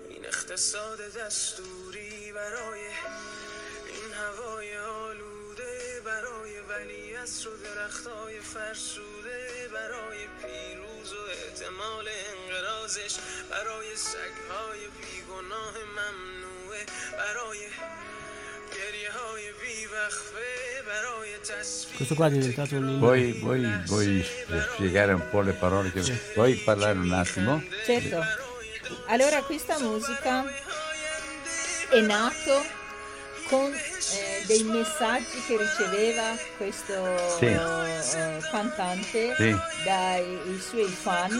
[0.09, 11.21] این اقتصاد دستوری برای این هوای آلوده برای ولی و درختای فرسوده برای پیروز و
[11.31, 13.17] احتمال انقرازش
[13.51, 17.67] برای سگهای بیگناه ممنوعه برای
[21.97, 22.99] Questo qua è diventato un.
[22.99, 24.25] Vuoi, vuoi, vuoi
[24.75, 26.01] spiegare un po' le parole che...
[26.35, 27.63] Vuoi parlare un attimo?
[27.85, 28.23] Certo.
[29.07, 30.45] Allora questa musica
[31.91, 32.63] è nato
[33.49, 37.47] con eh, dei messaggi che riceveva questo sì.
[37.47, 39.57] uh, cantante sì.
[39.85, 41.33] dai suoi fan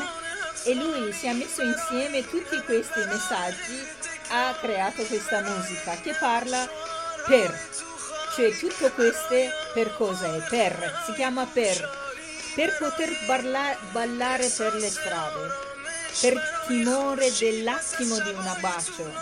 [0.65, 3.87] e lui si è messo insieme tutti questi messaggi
[4.31, 6.69] ha creato questa musica che parla
[7.29, 7.69] per.
[8.35, 9.35] Cioè tutto questo
[9.75, 10.41] per cosa è?
[10.49, 11.77] Per, si chiama per,
[12.55, 15.49] per poter balla, ballare per le strade,
[16.21, 19.13] per timore dell'attimo di un abbraccio,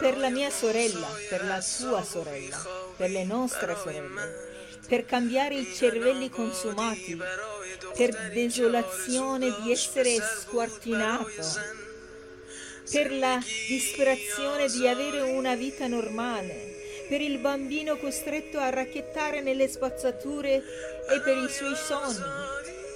[0.00, 5.72] per la mia sorella, per la sua sorella, per le nostre sorelle, per cambiare i
[5.74, 7.16] cervelli consumati,
[7.96, 11.76] per desolazione di essere squartinato,
[12.90, 16.77] per la disperazione di avere una vita normale
[17.08, 22.22] per il bambino costretto a racchettare nelle spazzature e per i suoi sogni,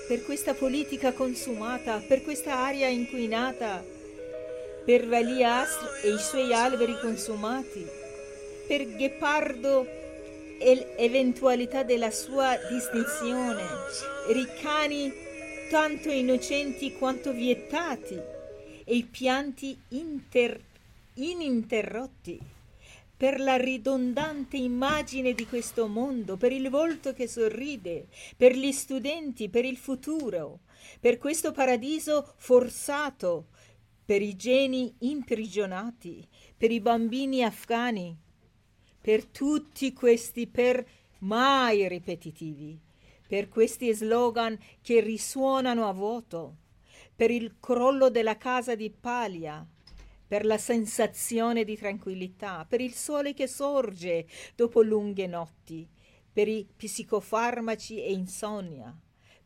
[0.07, 3.83] per questa politica consumata, per questa aria inquinata,
[4.85, 7.87] per Valiastro e i suoi alberi consumati,
[8.67, 9.87] per Ghepardo
[10.59, 13.65] e l'eventualità della sua distinzione,
[14.29, 15.13] ricani
[15.71, 18.21] tanto innocenti quanto vietati
[18.85, 20.61] e i pianti inter-
[21.15, 22.52] ininterrotti
[23.23, 29.49] per la ridondante immagine di questo mondo, per il volto che sorride, per gli studenti,
[29.49, 30.63] per il futuro,
[30.99, 33.51] per questo paradiso forzato,
[34.05, 38.19] per i geni imprigionati, per i bambini afghani,
[39.01, 40.85] per tutti questi per
[41.19, 42.77] mai ripetitivi,
[43.29, 46.57] per questi slogan che risuonano a vuoto,
[47.15, 49.65] per il crollo della casa di Paglia,
[50.33, 55.87] per la sensazione di tranquillità, per il sole che sorge dopo lunghe notti,
[56.33, 58.97] per i psicofarmaci e insonnia,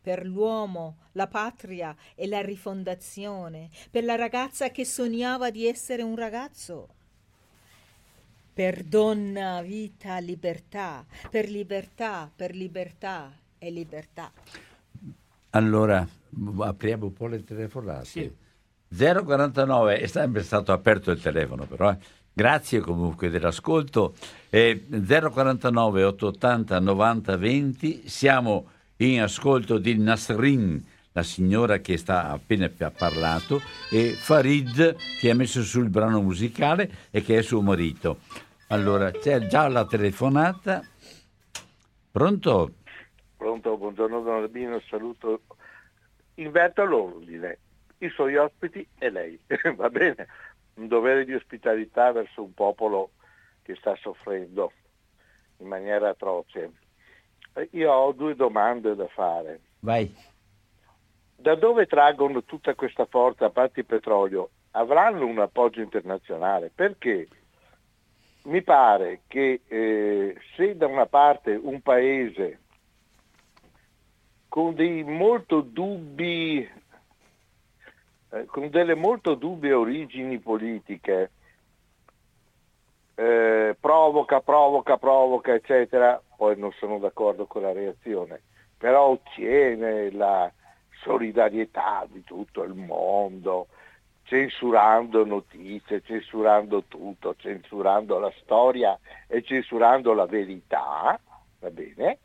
[0.00, 6.14] per l'uomo, la patria e la rifondazione, per la ragazza che sognava di essere un
[6.14, 6.88] ragazzo,
[8.54, 14.32] per donna, vita, libertà, per libertà, per libertà e libertà.
[15.50, 16.06] Allora,
[16.60, 18.04] apriamo un po' le telefonate.
[18.04, 18.44] Sì.
[18.96, 21.96] 049, è sempre stato aperto il telefono però, eh.
[22.32, 24.14] grazie comunque dell'ascolto,
[24.50, 28.66] eh, 049 880 90 20, siamo
[28.96, 30.82] in ascolto di Nasrin,
[31.12, 37.22] la signora che sta appena parlato, e Farid che ha messo sul brano musicale e
[37.22, 38.20] che è suo marito.
[38.68, 40.82] Allora, c'è già la telefonata.
[42.10, 42.72] Pronto?
[43.36, 45.42] Pronto, buongiorno Don Albino, saluto.
[46.34, 47.58] Inverto l'ordine,
[47.98, 49.38] i suoi ospiti e lei,
[49.76, 50.26] va bene?
[50.74, 53.12] Un dovere di ospitalità verso un popolo
[53.62, 54.72] che sta soffrendo
[55.58, 56.72] in maniera atroce.
[57.70, 59.60] Io ho due domande da fare.
[59.80, 60.14] Vai.
[61.34, 64.50] Da dove traggono tutta questa forza, a parte il petrolio?
[64.72, 66.70] Avranno un appoggio internazionale?
[66.74, 67.28] Perché?
[68.46, 72.60] mi pare che eh, se da una parte un paese
[74.48, 76.68] con dei molto dubbi
[78.30, 81.30] eh, con delle molto dubbie origini politiche
[83.14, 88.42] eh, provoca, provoca, provoca, eccetera, poi non sono d'accordo con la reazione,
[88.76, 90.50] però ottiene la
[91.02, 93.68] solidarietà di tutto il mondo,
[94.24, 101.18] censurando notizie, censurando tutto, censurando la storia e censurando la verità,
[101.60, 102.18] va bene?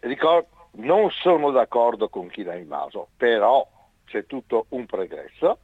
[0.00, 3.66] Ricordo, non sono d'accordo con chi l'ha invaso, però
[4.06, 5.58] c'è tutto un progresso.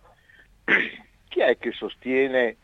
[1.28, 2.56] chi è che sostiene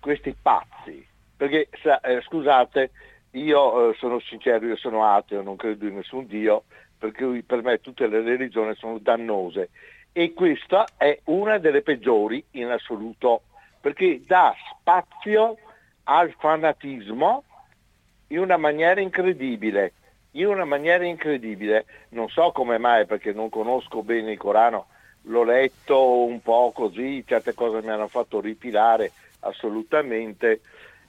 [0.00, 1.06] questi pazzi?
[1.36, 1.68] Perché,
[2.02, 2.90] eh, scusate,
[3.32, 6.64] io eh, sono sincero, io sono ateo, non credo in nessun Dio,
[6.98, 9.70] perché per me tutte le religioni sono dannose
[10.12, 13.42] e questa è una delle peggiori in assoluto
[13.80, 15.56] perché dà spazio
[16.04, 17.44] al fanatismo
[18.28, 19.94] in una maniera incredibile.
[20.32, 24.86] In una maniera incredibile, non so come mai perché non conosco bene il Corano,
[25.22, 30.60] l'ho letto un po' così, certe cose mi hanno fatto ripilare assolutamente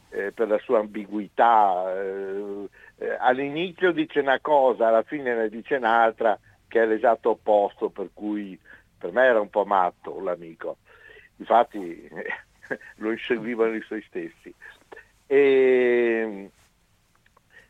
[0.09, 1.91] eh, per la sua ambiguità.
[1.95, 6.37] Eh, eh, all'inizio dice una cosa, alla fine ne dice un'altra,
[6.67, 8.57] che è l'esatto opposto, per cui
[8.97, 10.77] per me era un po' matto l'amico,
[11.37, 12.07] infatti
[12.97, 14.53] lo inseguivano i suoi stessi.
[15.25, 16.49] E,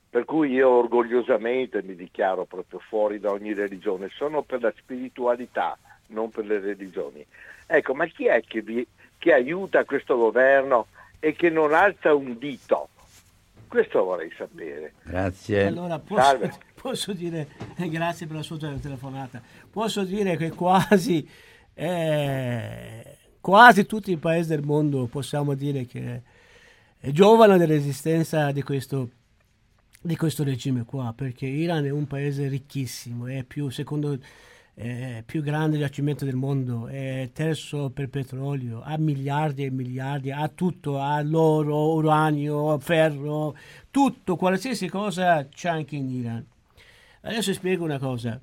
[0.09, 5.75] per cui io orgogliosamente mi dichiaro proprio fuori da ogni religione, sono per la spiritualità,
[6.07, 7.25] non per le religioni.
[7.65, 8.85] Ecco, ma chi è che, vi,
[9.17, 10.87] che aiuta questo governo
[11.19, 12.89] e che non alza un dito?
[13.67, 14.93] Questo vorrei sapere.
[15.03, 15.65] Grazie.
[15.65, 19.41] Allora, posso, posso dire, grazie per la sua telefonata,
[19.71, 21.27] posso dire che quasi,
[21.73, 26.21] eh, quasi tutti i paesi del mondo possiamo dire che
[27.11, 29.09] giovano di resistenza di questo,
[30.01, 34.17] di questo regime qua, perché Iran è un paese ricchissimo, è più, secondo
[34.75, 40.47] eh, più grande giacimento del mondo, è terzo per petrolio, ha miliardi e miliardi, ha
[40.47, 43.55] tutto, ha l'oro, uranio, ferro,
[43.91, 46.45] tutto, qualsiasi cosa c'è anche in Iran.
[47.21, 48.39] Adesso spiego una cosa.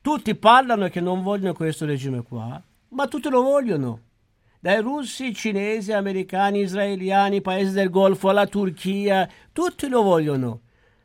[0.00, 4.00] Tutti parlano che non vogliono questo regime qua, ma tutti lo vogliono.
[4.60, 10.60] Dai russi, cinesi, americani, israeliani, paesi del Golfo, alla Turchia, tutti lo vogliono.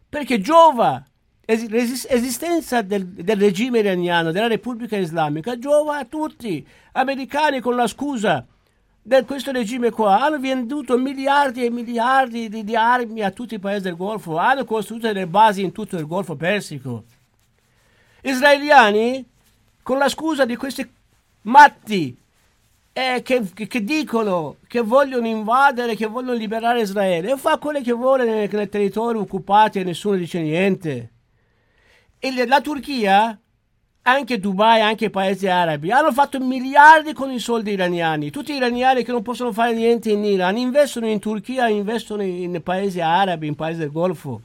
[0.07, 1.03] Perché giova
[1.46, 6.66] l'esistenza del, del, regime iraniano, della Repubblica Islamica, giova a tutti.
[6.94, 8.46] Americani con la scusa
[9.04, 13.60] di questo regime qua hanno venduto miliardi e miliardi di, di, armi a tutti i
[13.60, 17.04] paesi del Golfo, hanno costruito delle basi in tutto il Golfo Persico.
[18.22, 19.26] Israeliani,
[19.82, 20.88] con la scusa di questi
[21.44, 22.16] matti
[22.94, 27.82] eh, che, che, che, dicono che vogliono invadere, che vogliono liberare Israele, e fa quello
[27.82, 31.10] che vuole nel, nel territorio occupato e nessuno dice niente.
[32.24, 33.36] E la Turchia,
[34.03, 38.30] anche Dubai, anche i paesi arabi, hanno fatto miliardi con i soldi iraniani.
[38.30, 42.61] Tutti gli iraniani che non possono fare niente in Iran investono in Turchia, investono in
[42.61, 44.41] paesi arabi, in paesi del Golfo.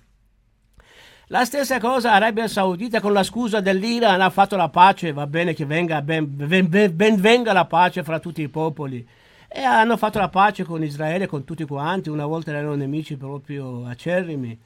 [1.26, 5.52] La stessa cosa Arabia Saudita con la scusa dell'Iran ha fatto la pace, va bene
[5.52, 9.06] che venga, ben, ben, ben venga la pace fra tutti i popoli.
[9.48, 13.84] E hanno fatto la pace con Israele, con tutti quanti, una volta erano nemici proprio
[13.84, 14.58] acerrimi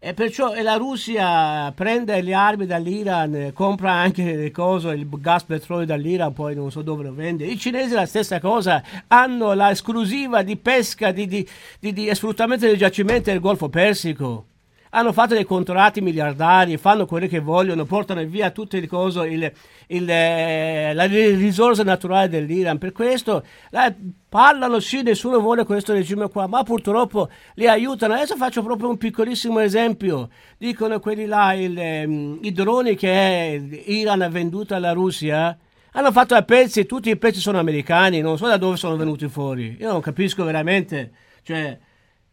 [0.00, 5.42] E perciò e la Russia prende le armi dall'Iran, compra anche le cose, il gas
[5.42, 7.44] petrolio dall'Iran, poi non so dove lo vende.
[7.44, 11.48] I cinesi la stessa cosa, hanno l'esclusiva di pesca, di, di,
[11.80, 14.47] di, di sfruttamento dei giacimenti del Golfo Persico
[14.90, 19.52] hanno fatto dei contratti miliardari, fanno quello che vogliono, portano via tutte le cose, il,
[19.88, 22.78] il, eh, la risorsa naturale dell'Iran.
[22.78, 23.92] Per questo la,
[24.28, 28.14] parlano, sì, nessuno vuole questo regime qua, ma purtroppo li aiutano.
[28.14, 30.28] Adesso faccio proprio un piccolissimo esempio.
[30.56, 31.76] Dicono quelli là, il,
[32.06, 35.56] um, i droni che l'Iran ha venduto alla Russia.
[35.92, 39.26] Hanno fatto a pezzi, tutti i pezzi sono americani, non so da dove sono venuti
[39.28, 39.76] fuori.
[39.80, 41.12] Io non capisco veramente.
[41.42, 41.78] Cioè,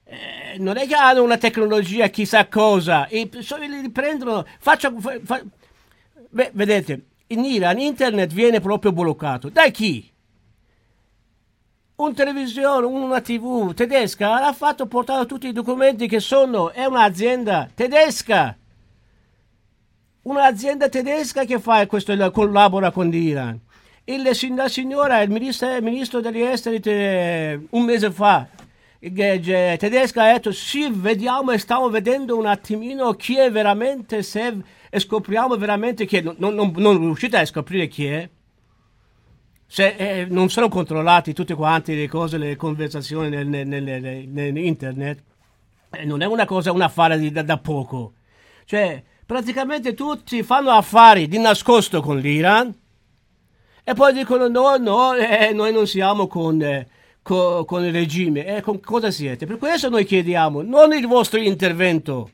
[0.06, 5.41] eh, non è che hanno una tecnologia chissà cosa, e li prendono, faccio, fa,
[6.30, 9.49] beh, vedete, in Iran internet viene proprio bloccato.
[9.49, 10.12] Da chi?
[11.95, 17.70] Un televisione, una tv tedesca ha fatto portare tutti i documenti che sono, è un'azienda
[17.74, 18.56] tedesca.
[20.24, 23.60] Un'azienda tedesca che fa questo, collabora con l'Iran.
[24.03, 24.22] Il,
[24.56, 28.45] la signora, il ministro, il ministro degli esteri te, un mese fa,
[29.00, 35.00] tedesca ha detto sì, vediamo e stiamo vedendo un attimino chi è veramente, se e
[35.00, 36.22] scopriamo veramente chi è.
[36.22, 38.30] Non, non, non riuscite a scoprire chi è.
[39.68, 44.58] Se eh, non sono controllati tutte quante le cose, le conversazioni nel, nel, nel, nel
[44.58, 45.22] internet,
[45.89, 48.14] eh, non è una cosa, un affare di, da, da, poco.
[48.64, 52.74] Cioè, praticamente tutti fanno affari di nascosto con l'Iran
[53.84, 56.88] e poi dicono no, no, eh, noi non siamo con eh,
[57.26, 58.45] co- con il regime.
[58.45, 59.47] E con cosa siete?
[59.47, 62.30] Per questo noi chiediamo non il vostro intervento.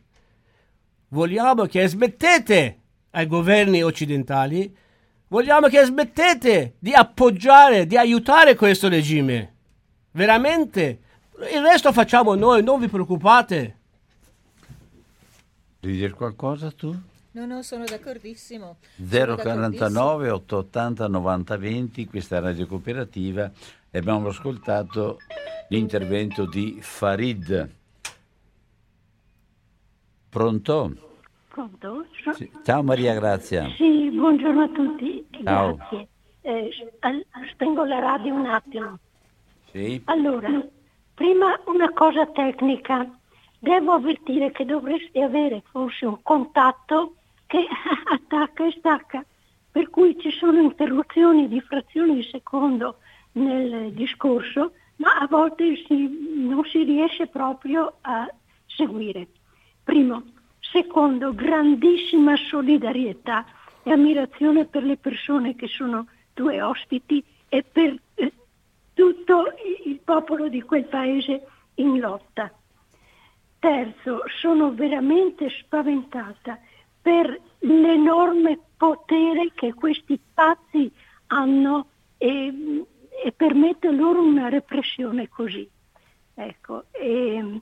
[1.08, 2.80] Vogliamo che smettete
[3.12, 4.76] ai governi occidentali,
[5.30, 9.54] vogliamo che smettete di appoggiare, di aiutare questo regime.
[10.12, 11.00] Veramente.
[11.54, 13.78] Il resto facciamo noi, non vi preoccupate.
[15.80, 16.96] Devi dire qualcosa tu?
[17.32, 18.78] No, no, sono d'accordissimo.
[18.98, 23.50] 049 880 90 20, questa è Radio Cooperativa
[24.00, 25.18] abbiamo ascoltato
[25.70, 27.70] l'intervento di Farid.
[30.30, 30.96] Pronto?
[31.50, 32.06] Pronto?
[32.34, 32.50] Sì.
[32.64, 33.70] Ciao Maria Grazia.
[33.76, 35.26] Sì, buongiorno a tutti.
[35.44, 35.76] Ciao.
[35.76, 36.08] Grazie.
[36.42, 36.70] Eh,
[37.52, 38.98] spengo la radio un attimo.
[39.72, 40.02] Sì.
[40.06, 40.50] Allora,
[41.14, 43.10] prima una cosa tecnica.
[43.60, 47.16] Devo avvertire che dovreste avere forse un contatto
[47.46, 47.68] che
[48.12, 49.24] attacca e stacca,
[49.70, 52.98] per cui ci sono interruzioni di frazioni di secondo
[53.34, 58.30] nel discorso, ma a volte si, non si riesce proprio a
[58.66, 59.28] seguire.
[59.84, 60.24] Primo.
[60.60, 63.46] Secondo, grandissima solidarietà
[63.84, 68.32] e ammirazione per le persone che sono tue ospiti e per eh,
[68.94, 69.54] tutto
[69.84, 72.54] il popolo di quel paese in lotta.
[73.60, 76.60] Terzo, sono veramente spaventata
[77.02, 80.92] per l'enorme potere che questi pazzi
[81.28, 82.86] hanno e
[83.24, 85.70] e permette loro una repressione così.
[86.34, 87.62] Ecco, e,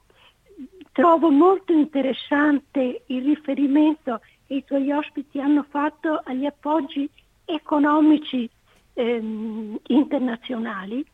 [0.91, 7.09] trovo molto interessante il riferimento che i tuoi ospiti hanno fatto agli appoggi
[7.45, 8.49] economici
[8.93, 11.05] ehm, internazionali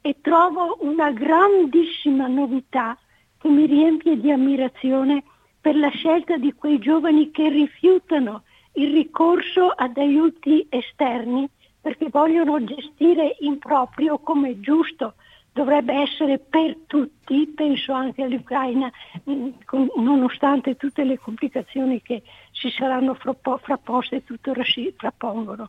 [0.00, 2.98] e trovo una grandissima novità
[3.38, 5.24] che mi riempie di ammirazione
[5.60, 8.42] per la scelta di quei giovani che rifiutano
[8.74, 11.48] il ricorso ad aiuti esterni
[11.82, 15.14] perché vogliono gestire in proprio come giusto
[15.52, 18.90] dovrebbe essere per tutti, penso anche all'Ucraina,
[19.28, 19.50] mm,
[19.96, 22.22] nonostante tutte le complicazioni che
[22.52, 25.68] si saranno frapposte e tuttora si frappongono.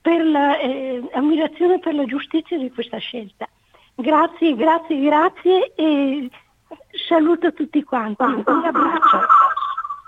[0.00, 3.48] Per l'ammirazione eh, per la giustizia di questa scelta.
[3.94, 6.30] Grazie, grazie, grazie e
[7.06, 8.22] saluto tutti quanti.
[8.22, 9.20] Un abbraccio.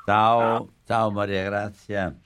[0.06, 2.16] Ciao, ciao Maria Grazia.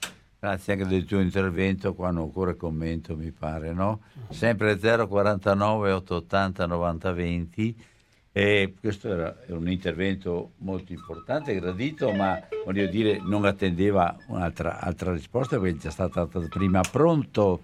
[0.47, 4.03] Grazie anche del tuo intervento, qua non occorre commento mi pare, no?
[4.29, 7.85] Sempre 049 880 90 20
[8.31, 15.11] e questo era un intervento molto importante, gradito, ma voglio dire non attendeva un'altra altra
[15.11, 16.81] risposta perché è già stata data prima.
[16.89, 17.61] Pronto?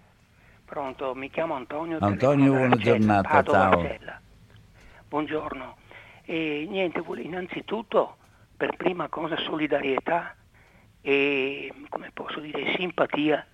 [0.65, 1.99] Pronto, mi chiamo Antonio.
[2.01, 3.97] Antonio, buona giornata, ciao.
[5.09, 5.77] Buongiorno.
[6.25, 8.17] E niente, innanzitutto
[8.57, 10.35] per prima cosa solidarietà
[11.03, 13.45] e come posso dire, simpatia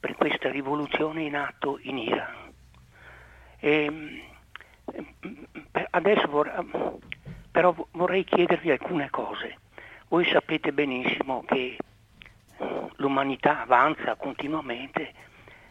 [0.00, 2.52] per questa rivoluzione in atto in Iran.
[3.60, 4.22] E,
[5.90, 6.50] adesso vor,
[7.50, 9.58] però vorrei chiedervi alcune cose.
[10.08, 11.76] Voi sapete benissimo che
[12.96, 15.12] l'umanità avanza continuamente,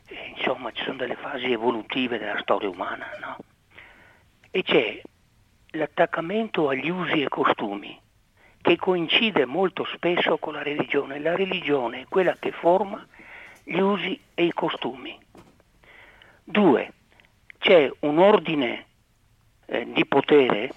[0.07, 3.38] e, insomma ci sono delle fasi evolutive della storia umana, no?
[4.51, 5.01] E c'è
[5.71, 7.99] l'attaccamento agli usi e costumi
[8.64, 11.20] che coincide molto spesso con la religione.
[11.20, 13.05] La religione è quella che forma
[13.61, 15.20] gli usi e i costumi.
[16.45, 16.93] Due,
[17.59, 18.86] c'è un ordine
[19.66, 20.72] eh, di potere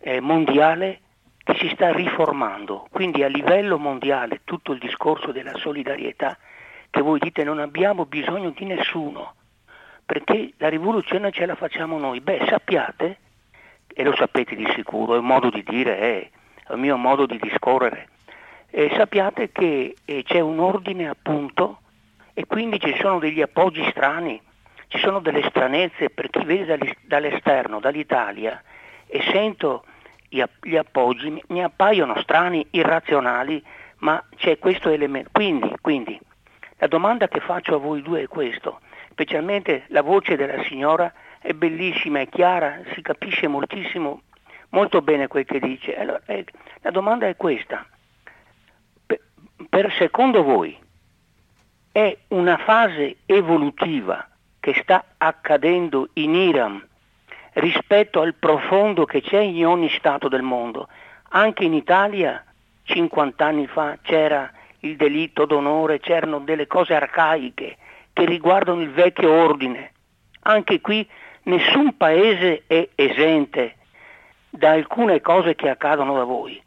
[0.00, 1.00] eh, mondiale
[1.42, 6.36] che si sta riformando, quindi a livello mondiale tutto il discorso della solidarietà
[6.90, 9.34] che voi dite non abbiamo bisogno di nessuno,
[10.04, 12.20] perché la rivoluzione ce la facciamo noi.
[12.20, 13.18] Beh, sappiate,
[13.86, 16.30] e lo sapete di sicuro, è un modo di dire, è,
[16.70, 18.08] il mio modo di discorrere,
[18.70, 21.78] e sappiate che eh, c'è un ordine appunto
[22.34, 24.40] e quindi ci sono degli appoggi strani,
[24.88, 28.60] ci sono delle stranezze per chi vede dall'esterno, dall'Italia,
[29.06, 29.84] e sento
[30.28, 33.62] gli appoggi, mi appaiono strani, irrazionali,
[33.98, 35.30] ma c'è questo elemento.
[35.32, 36.18] Quindi, quindi
[36.78, 41.52] la domanda che faccio a voi due è questo, specialmente la voce della signora è
[41.52, 44.22] bellissima, è chiara, si capisce moltissimo,
[44.74, 45.96] molto bene quel che dice.
[45.96, 46.44] Allora, eh,
[46.82, 47.86] la domanda è questa,
[49.06, 49.20] per,
[49.68, 50.76] per secondo voi
[51.90, 56.84] è una fase evolutiva che sta accadendo in Iran
[57.52, 60.88] rispetto al profondo che c'è in ogni Stato del mondo.
[61.30, 62.44] Anche in Italia
[62.82, 64.50] 50 anni fa c'era
[64.80, 67.76] il delitto d'onore, c'erano delle cose arcaiche
[68.12, 69.92] che riguardano il vecchio ordine.
[70.42, 71.08] Anche qui
[71.44, 73.76] nessun paese è esente
[74.56, 76.62] da alcune cose che accadono da voi.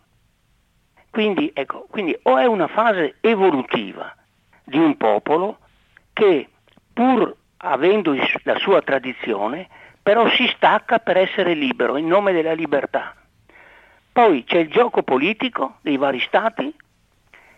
[1.09, 4.13] Quindi, ecco, quindi o è una fase evolutiva
[4.63, 5.59] di un popolo
[6.11, 6.49] che
[6.93, 8.13] pur avendo
[8.43, 9.67] la sua tradizione,
[10.03, 13.15] però si stacca per essere libero in nome della libertà.
[14.11, 16.73] Poi c'è il gioco politico dei vari stati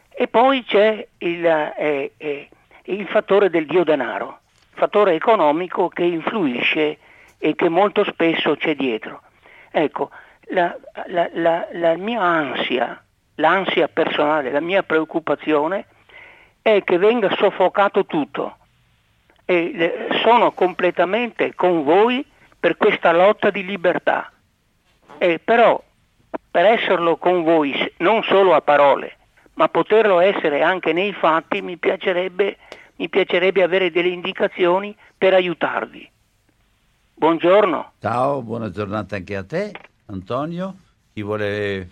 [0.10, 2.50] e poi c'è il, eh, eh,
[2.84, 4.42] il fattore del dio denaro,
[4.74, 6.98] fattore economico che influisce
[7.38, 9.22] e che molto spesso c'è dietro.
[9.72, 10.10] Ecco,
[10.50, 10.76] la,
[11.08, 13.02] la, la, la mia ansia,
[13.36, 15.86] l'ansia personale, la mia preoccupazione
[16.62, 18.58] è che venga soffocato tutto
[19.46, 22.24] e sono completamente con voi
[22.60, 24.32] per questa lotta di libertà.
[25.18, 25.82] E però
[26.52, 29.18] per esserlo con voi non solo a parole,
[29.56, 32.58] ma poterlo essere anche nei fatti, mi piacerebbe,
[32.98, 36.10] mi piacerebbe avere delle indicazioni per aiutarvi.
[37.20, 37.96] Buongiorno.
[38.00, 39.74] Ciao, buona giornata anche a te,
[40.06, 40.78] Antonio.
[41.12, 41.90] Chi vuole...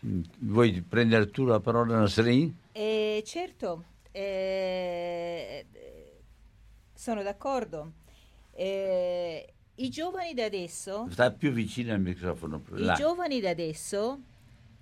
[0.00, 2.54] Vuoi prendere tu la parola, Nasrin?
[2.72, 5.64] Eh, certo, eh,
[6.92, 7.92] sono d'accordo.
[8.52, 11.06] Eh, I giovani da adesso...
[11.12, 12.62] Sta più vicino al microfono.
[12.72, 12.92] Là.
[12.92, 14.20] I giovani da adesso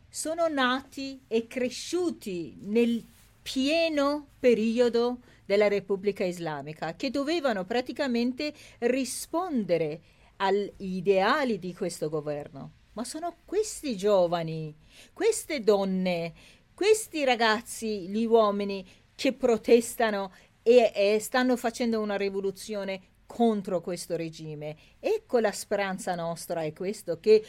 [0.08, 3.04] sono nati e cresciuti nel
[3.40, 10.00] pieno periodo della Repubblica Islamica, che dovevano praticamente rispondere
[10.36, 12.72] agli ideali di questo governo.
[12.92, 14.74] Ma sono questi giovani,
[15.12, 16.32] queste donne,
[16.74, 20.32] questi ragazzi, gli uomini che protestano
[20.62, 24.76] e, e stanno facendo una rivoluzione contro questo regime.
[24.98, 27.44] Ecco la speranza nostra è questo, che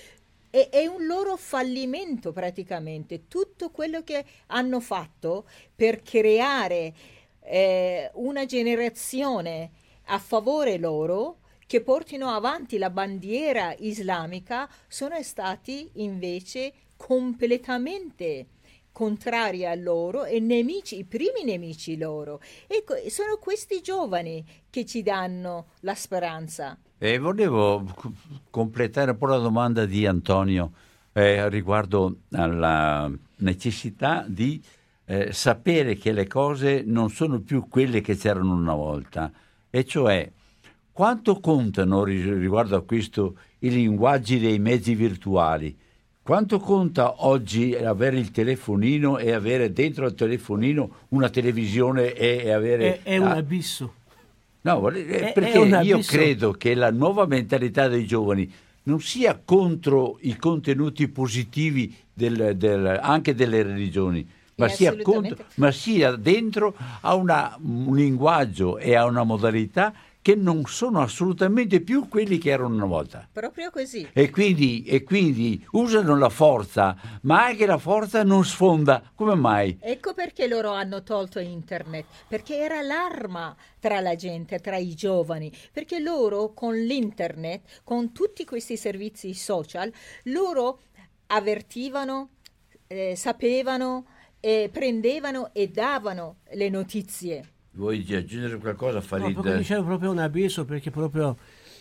[0.49, 3.27] è, è, un loro fallimento praticamente.
[3.27, 6.93] Tutto quello che hanno fatto per creare
[7.47, 9.71] eh, una generazione
[10.05, 18.47] a favore loro che portino avanti la bandiera islamica sono stati invece completamente
[18.91, 22.41] contrari a loro e nemici, i primi nemici loro.
[22.65, 26.75] Ecco, sono questi giovani che ci danno la speranza.
[26.97, 27.85] E volevo
[28.49, 30.71] completare un po' la domanda di Antonio
[31.13, 34.59] eh, riguardo alla necessità di
[35.09, 39.31] eh, sapere che le cose non sono più quelle che c'erano una volta,
[39.69, 40.29] e cioè
[40.91, 45.75] quanto contano riguardo a questo i linguaggi dei mezzi virtuali?
[46.21, 53.01] Quanto conta oggi avere il telefonino e avere dentro il telefonino una televisione e, avere...
[53.01, 53.93] È, è un abisso.
[54.61, 58.51] No, è, perché io credo che la nuova mentalità dei giovani
[58.83, 64.27] non sia contro i contenuti positivi del, del, anche delle religioni,
[64.57, 70.35] ma sia, contro, ma sia, dentro a una, un linguaggio e a una modalità che
[70.35, 73.29] non sono assolutamente più quelli che erano una volta.
[73.31, 74.09] Proprio così.
[74.11, 79.11] E quindi, e quindi, usano la forza, ma anche la forza non sfonda.
[79.15, 79.77] Come mai?
[79.79, 85.49] Ecco perché loro hanno tolto internet, perché era l'arma tra la gente, tra i giovani,
[85.71, 89.89] perché loro con l'internet, con tutti questi servizi social,
[90.23, 90.79] loro
[91.27, 92.31] avvertivano,
[92.87, 94.07] eh, sapevano,
[94.47, 99.37] eh, prendevano e davano le notizie Vuoi aggiungere qualcosa, Farid?
[99.37, 101.37] No, dicevo proprio un abisso perché proprio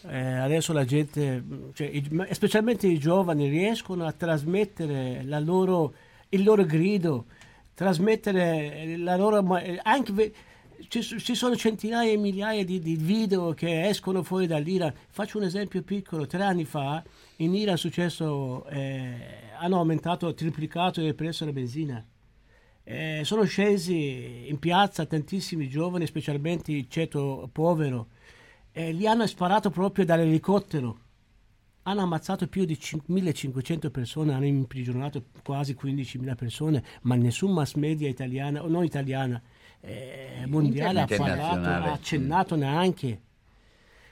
[0.07, 1.43] eh, adesso la gente,
[1.73, 5.95] cioè, i, specialmente i giovani, riescono a trasmettere la loro
[6.31, 7.27] il loro grido,
[7.73, 9.43] trasmettere la loro...
[9.83, 10.33] anche
[10.89, 14.93] ci, ci, sono centinaia e migliaia di, di, video che escono fuori dall'Iran.
[15.09, 16.27] Faccio un esempio piccolo.
[16.27, 17.03] Tre anni fa
[17.37, 19.15] in Iran è successo, eh,
[19.59, 22.05] hanno aumentato, triplicato il prezzo della benzina.
[22.89, 28.11] Eh, sono scesi in piazza tantissimi giovani, specialmente il ceto povero,
[28.71, 30.99] e li hanno sparato proprio dall'elicottero.
[31.83, 38.09] Hanno ammazzato più di 1500 persone, hanno imprigionato quasi 15.000 persone, ma nessun mass media
[38.09, 39.43] italiana o non italiana
[39.81, 43.21] eh, mondiale ha parlato, ha accennato neanche.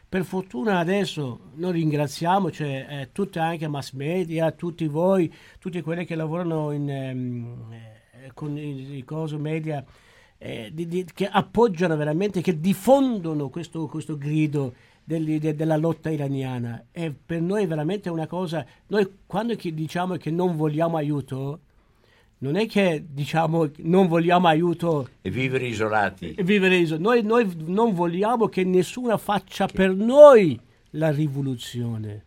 [0.09, 6.05] Per fortuna adesso noi ringraziamo cioè, eh, tutte anche mass media, tutti voi, tutti quelli
[6.05, 7.94] che lavorano in, ehm, eh,
[8.33, 9.85] con i, i coso media,
[10.39, 16.11] eh, di, di, che appoggiano veramente, che diffondono questo, questo grido degli, de, della lotta
[16.11, 16.87] iraniana.
[16.91, 21.61] E per noi è veramente una cosa, noi quando diciamo che non vogliamo aiuto,
[22.39, 26.35] non è che diciamo non vogliamo aiuto e vivere isolati.
[26.35, 27.03] E vivere isolati.
[27.03, 30.59] Noi, noi, non vogliamo che nessuno faccia per noi
[30.91, 32.25] la rivoluzione.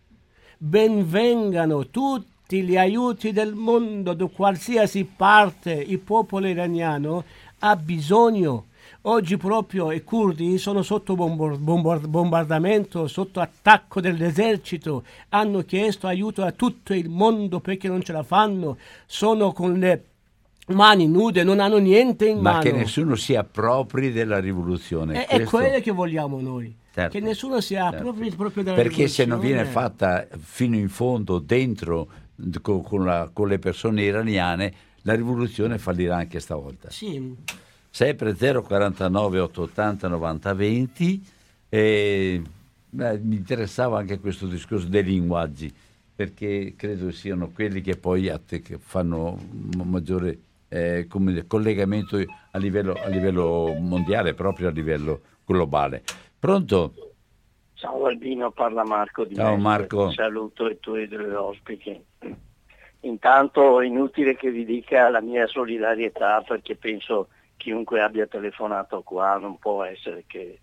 [0.57, 7.23] Benvengano tutti gli aiuti del mondo, da qualsiasi parte il popolo iraniano
[7.59, 8.65] ha bisogno.
[9.01, 16.93] Oggi proprio i curdi sono sotto bombardamento, sotto attacco dell'esercito, hanno chiesto aiuto a tutto
[16.93, 20.03] il mondo perché non ce la fanno, sono con le
[20.67, 22.57] mani nude, non hanno niente in Ma mano.
[22.57, 25.25] Ma che nessuno si appropri della rivoluzione.
[25.25, 25.57] È, Questo...
[25.57, 26.75] è quello che vogliamo noi.
[26.93, 28.37] Certo, che nessuno si appropri certo.
[28.37, 29.29] proprio della Perché rivoluzione.
[29.29, 32.07] se non viene fatta fino in fondo, dentro,
[32.61, 36.89] con, con, la, con le persone iraniane, la rivoluzione fallirà anche stavolta.
[36.89, 37.35] Sì
[37.97, 41.25] sempre 049 880 90 20
[41.69, 42.41] e
[42.87, 45.73] beh, mi interessava anche questo discorso dei linguaggi
[46.15, 49.39] perché credo siano quelli che poi che fanno
[49.83, 51.07] maggiore eh,
[51.47, 56.03] collegamento a livello, a livello mondiale, proprio a livello globale.
[56.37, 57.06] Pronto?
[57.87, 59.63] Ciao Albino, parla Marco di Ciao Mestre.
[59.63, 60.11] Marco.
[60.11, 61.97] Saluto i tuoi due ospiti.
[63.01, 69.37] Intanto è inutile che vi dica la mia solidarietà perché penso chiunque abbia telefonato qua
[69.37, 70.59] non può essere che,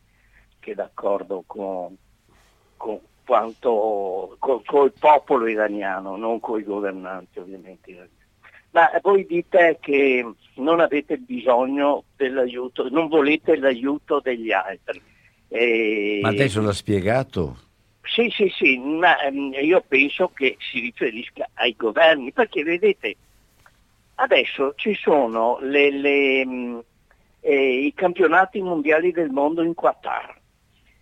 [0.61, 1.97] che d'accordo con,
[2.77, 8.11] con quanto con, il popolo iraniano, non con i governanti ovviamente
[8.73, 15.13] Ma voi dite che non avete bisogno dell'aiuto, non volete l'aiuto degli altri.
[15.49, 16.19] E...
[16.23, 17.59] Ma adesso l'ha spiegato?
[18.03, 23.17] Sì, sì, sì, ma ehm, io penso che si riferisca ai governi, perché vedete,
[24.17, 26.79] Adesso ci sono le, le, mm,
[27.41, 30.41] eh, i campionati mondiali del mondo in Qatar.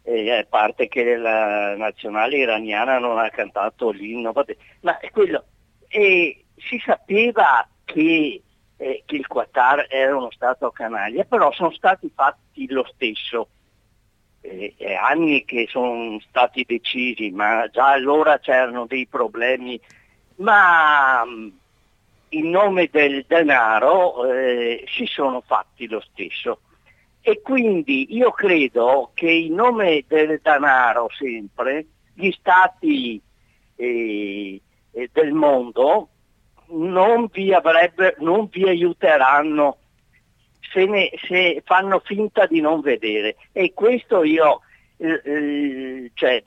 [0.05, 4.33] Eh, a parte che la nazionale iraniana non ha cantato l'inno,
[4.81, 5.45] ma è quello.
[5.89, 8.43] E si sapeva che,
[8.77, 13.49] eh, che il Qatar era uno Stato canaglia, però sono stati fatti lo stesso.
[14.43, 19.81] Eh, è anni che sono stati decisi, ma già allora c'erano dei problemi.
[20.37, 21.49] Ma mm,
[22.31, 26.61] in nome del denaro eh, si sono fatti lo stesso.
[27.21, 33.21] E quindi io credo che in nome del denaro sempre gli stati
[33.77, 36.09] eh, eh del mondo
[36.73, 39.77] non vi, avrebbe, non vi aiuteranno
[40.73, 43.37] se, ne, se, fanno finta di non vedere.
[43.53, 44.61] E questo io
[44.97, 46.43] eh, eh cioè,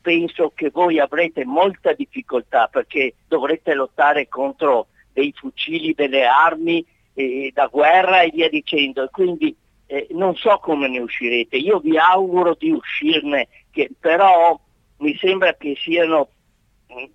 [0.00, 7.50] penso che voi avrete molta difficoltà perché dovrete lottare contro dei fucili, delle armi eh,
[7.54, 9.08] da guerra e via dicendo.
[9.10, 9.54] Quindi
[9.86, 14.58] eh, non so come ne uscirete, io vi auguro di uscirne, che, però
[14.98, 16.28] mi sembra che siano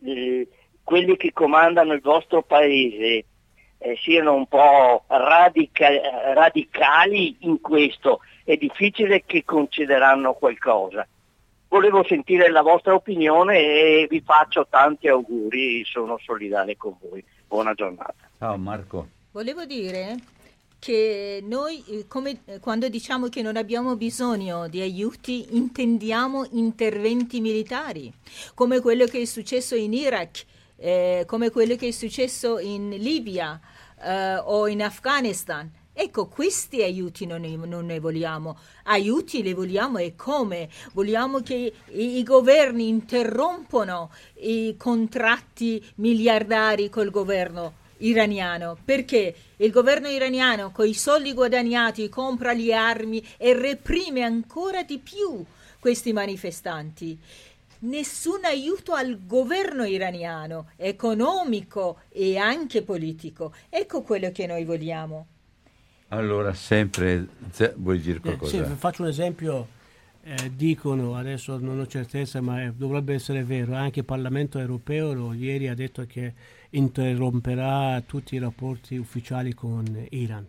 [0.04, 0.48] eh,
[0.84, 3.26] quelli che comandano il vostro paese
[3.80, 11.08] eh, siano un po' radica- radicali in questo, è difficile che concederanno qualcosa.
[11.70, 17.24] Volevo sentire la vostra opinione e vi faccio tanti auguri, sono solidale con voi.
[17.48, 18.16] Buona giornata.
[18.38, 19.08] Ciao Marco.
[19.32, 20.16] Volevo dire
[20.80, 27.42] che noi eh, come, eh, quando diciamo che non abbiamo bisogno di aiuti intendiamo interventi
[27.42, 28.12] militari,
[28.56, 30.46] come quello che è successo in Iraq,
[30.80, 33.60] eh, come quello che è successo in Libia
[34.02, 35.70] eh, o in Afghanistan.
[35.94, 38.58] Ecco, questi aiuti non ne, non ne, vogliamo.
[38.86, 40.70] Aiuti li vogliamo e come?
[40.94, 50.08] Vogliamo che i, i governi interrompano i contratti miliardari col governo iraniano perché il governo
[50.08, 55.44] iraniano con i soldi guadagnati compra le armi e reprime ancora di più
[55.80, 57.18] questi manifestanti.
[57.80, 63.54] Nessun aiuto al governo iraniano, economico e anche politico.
[63.70, 65.28] Ecco quello che noi vogliamo.
[66.10, 67.28] Allora, sempre
[67.76, 68.58] vuoi dire qualcosa?
[68.58, 69.78] Eh, sì, faccio un esempio.
[70.22, 75.14] Eh, dicono, adesso non ho certezza, ma è, dovrebbe essere vero, anche il Parlamento europeo
[75.14, 76.34] lo, ieri ha detto che
[76.72, 80.46] interromperà tutti i rapporti ufficiali con Iran.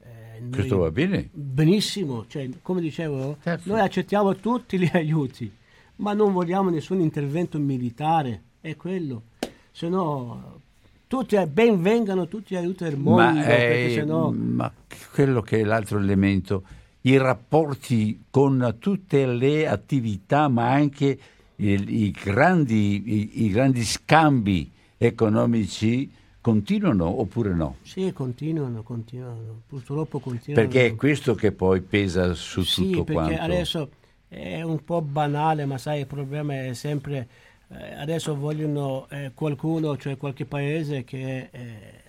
[0.00, 1.28] Eh, Questo va bene?
[1.32, 3.68] Benissimo, cioè, come dicevo, certo.
[3.70, 5.52] noi accettiamo tutti gli aiuti,
[5.96, 9.24] ma non vogliamo nessun intervento militare, è quello.
[9.70, 10.60] Se no,
[11.06, 14.30] tutti, ben vengano tutti aiuti del mondo, ma, eh, sennò...
[14.30, 14.72] ma
[15.12, 16.62] quello che è l'altro elemento,
[17.02, 21.18] i rapporti con tutte le attività, ma anche
[21.56, 27.76] i, i, grandi, i, i grandi scambi economici continuano oppure no?
[27.82, 30.68] Sì, continuano, continuano, purtroppo continuano.
[30.68, 33.40] Perché è questo che poi pesa su sì, tutto quanto.
[33.40, 33.88] Adesso
[34.34, 37.28] è un po' banale, ma sai, il problema è sempre,
[37.68, 41.48] eh, adesso vogliono eh, qualcuno, cioè qualche paese che...
[41.50, 42.02] Eh,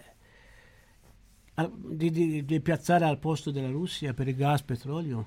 [1.68, 5.26] di, di, di piazzare al posto della Russia per il gas, petrolio.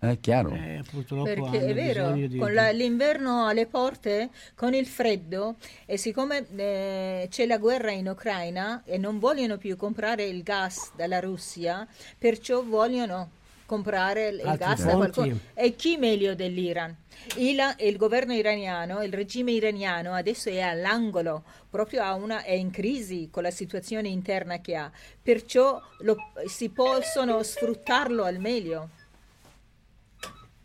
[0.00, 0.50] È chiaro.
[0.50, 2.36] Eh, Perché è vero, di...
[2.36, 5.54] con la, l'inverno alle porte, con il freddo,
[5.86, 10.90] e siccome eh, c'è la guerra in Ucraina e non vogliono più comprare il gas
[10.94, 11.86] dalla Russia,
[12.18, 13.30] perciò vogliono
[13.66, 15.38] comprare il Altri gas da qualcuno.
[15.54, 16.94] E chi meglio dell'Iran?
[17.36, 23.28] Il, il, governo iraniano, il regime iraniano adesso è all'angolo, proprio una, è in crisi
[23.30, 24.90] con la situazione interna che ha,
[25.22, 28.88] perciò lo, si possono sfruttarlo al meglio.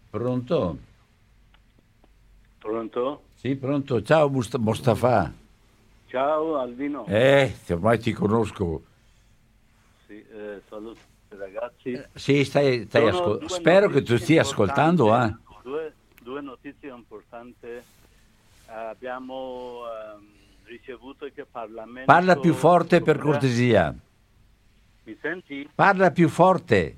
[0.09, 0.77] Pronto?
[2.57, 3.23] Pronto?
[3.35, 4.01] Sì, pronto.
[4.01, 5.31] Ciao Mustafa.
[6.07, 7.05] Ciao Albino.
[7.05, 8.83] Eh, ormai ti conosco.
[10.07, 11.91] Sì, eh, saluto ragazzi.
[11.91, 15.15] Eh, sì, stai, stai ascol- spero che tu stia ascoltando.
[15.15, 15.35] Eh.
[15.63, 17.67] Due, due, notizie importanti.
[18.67, 19.81] abbiamo
[20.15, 20.25] um,
[20.63, 22.11] ricevuto che Parlamento...
[22.11, 23.93] Parla più forte per cortesia.
[25.03, 25.69] Mi senti?
[25.73, 26.97] Parla più forte.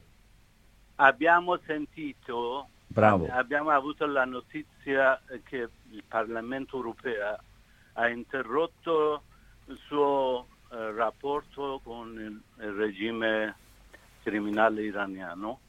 [0.95, 3.27] Abbiamo sentito Bravo.
[3.29, 7.37] Abbiamo avuto la notizia che il Parlamento europeo
[7.93, 9.23] ha interrotto
[9.67, 13.55] il suo eh, rapporto con il, il, regime
[14.23, 15.59] criminale iraniano.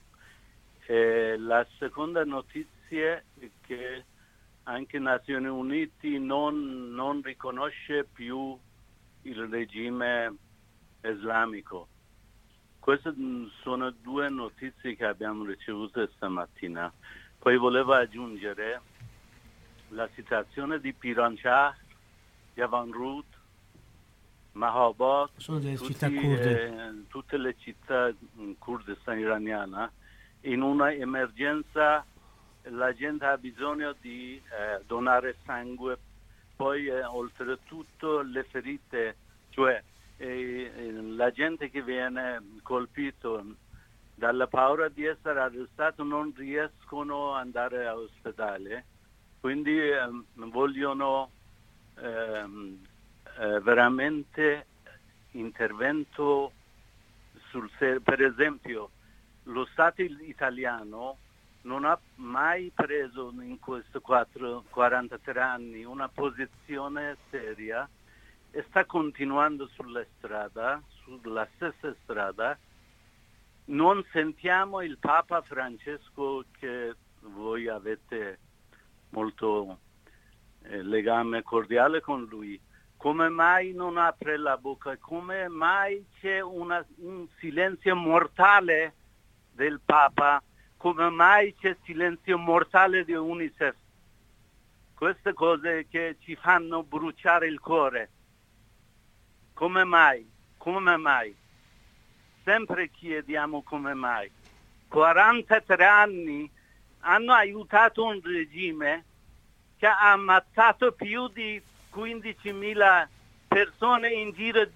[0.87, 4.05] E la seconda notizia è che
[4.65, 8.59] anche Nazioni Unite non, non riconosce più
[9.23, 10.35] il regime
[11.03, 11.89] islamico.
[12.79, 13.15] Queste
[13.63, 16.93] sono due notizie che abbiamo ricevuto stamattina.
[17.39, 18.81] Poi volevo aggiungere
[19.91, 21.77] la situazione di Piranshah,
[22.55, 23.25] Javanrud,
[24.53, 26.67] Mahabad, sono delle tutti, città kurde.
[26.67, 29.91] Eh, tutte le città in Kurdistan iraniana.
[30.43, 32.05] In una emergenza
[32.65, 35.99] la gente ha bisogno di eh, donare sangue,
[36.55, 39.17] poi eh, oltretutto le ferite,
[39.51, 39.83] cioè
[40.17, 43.45] e, e la gente che viene colpito
[44.15, 48.85] dalla paura di essere arrestato non riescono ad andare all'ospedale,
[49.41, 51.31] quindi eh, vogliono
[53.39, 54.67] eh, veramente
[55.33, 56.53] intervento
[57.49, 58.01] sul serio.
[58.01, 58.91] Per esempio,
[59.45, 61.19] lo Stato italiano
[61.63, 67.89] non ha mai preso in questi 43 anni una posizione seria
[68.51, 72.59] e sta continuando sulla strada, sulla stessa strada.
[73.65, 78.39] Non sentiamo il Papa Francesco che voi avete
[79.11, 79.79] molto
[80.65, 82.61] eh, legame cordiale con lui.
[83.03, 84.97] Come mai non apre la bocca?
[84.97, 88.95] Come mai c'è una, un silenzio mortale
[89.51, 90.41] del Papa?
[90.77, 93.75] Come mai c'è silenzio mortale di Unicef?
[94.95, 98.11] Queste cose che ci fanno bruciare il cuore.
[99.53, 100.31] Come mai?
[100.57, 101.37] Come mai?
[102.45, 104.31] Sempre chiediamo come mai.
[104.87, 106.49] 43 anni
[107.01, 109.05] hanno aiutato un regime
[109.77, 111.61] che ha ammazzato più di
[111.95, 113.07] 15.000
[113.49, 114.67] persone in giro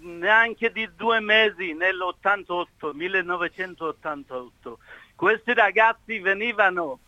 [0.00, 4.78] neanche di due mesi nell'88, 1988.
[5.14, 6.98] Questi ragazzi venivano,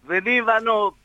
[0.00, 0.96] venivano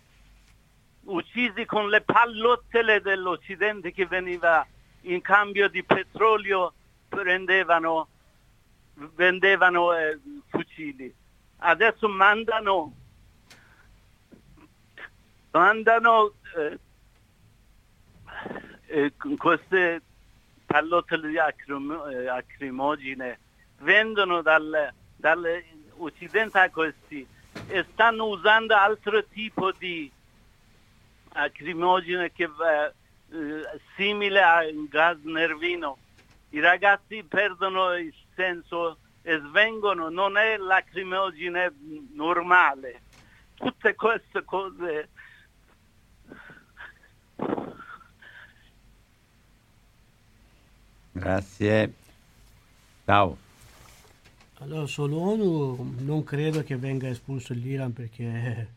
[1.04, 4.66] uccisi con le pallottole dell'Occidente che veniva
[5.02, 6.74] in cambio di petrolio
[7.08, 8.08] prendevano,
[8.94, 11.14] vendevano eh, fucili.
[11.60, 12.94] Adesso mandano,
[15.52, 16.80] mandano eh,
[19.38, 20.02] queste
[20.66, 23.40] pallottole eh, acrimogene,
[23.80, 27.26] vendono dal, dall'Occidente a questi
[27.68, 30.12] e stanno usando altro tipo di
[31.34, 32.94] lacrimogene che eh,
[33.36, 35.98] eh, simile a un gas nervino.
[36.50, 41.74] I ragazzi perdono il senso e svengono, non è lacrimogene
[42.14, 43.02] normale.
[43.56, 45.10] Tutte queste cose
[51.18, 51.94] Grazie.
[53.06, 53.38] Ciao.
[54.60, 58.70] Allora, sull'ONU non credo che venga espulso l'Iran perché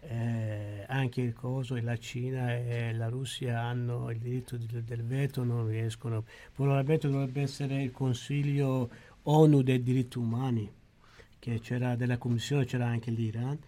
[0.00, 5.02] eh, anche il Coso e la Cina e la Russia hanno il diritto di, del
[5.02, 6.24] veto, non riescono.
[6.54, 8.88] Probabilmente dovrebbe essere il Consiglio
[9.24, 10.70] ONU dei diritti umani,
[11.38, 13.58] che c'era della Commissione, c'era anche l'Iran.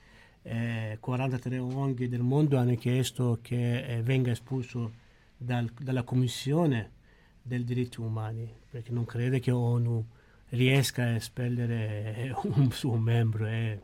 [0.42, 4.90] Eh, 43 ONG del mondo hanno chiesto che eh, venga espulso
[5.36, 6.98] dal, dalla Commissione
[7.42, 10.04] dei diritti umani, perché non crede che ONU
[10.50, 13.46] riesca a espellere un suo membro.
[13.46, 13.80] Eh.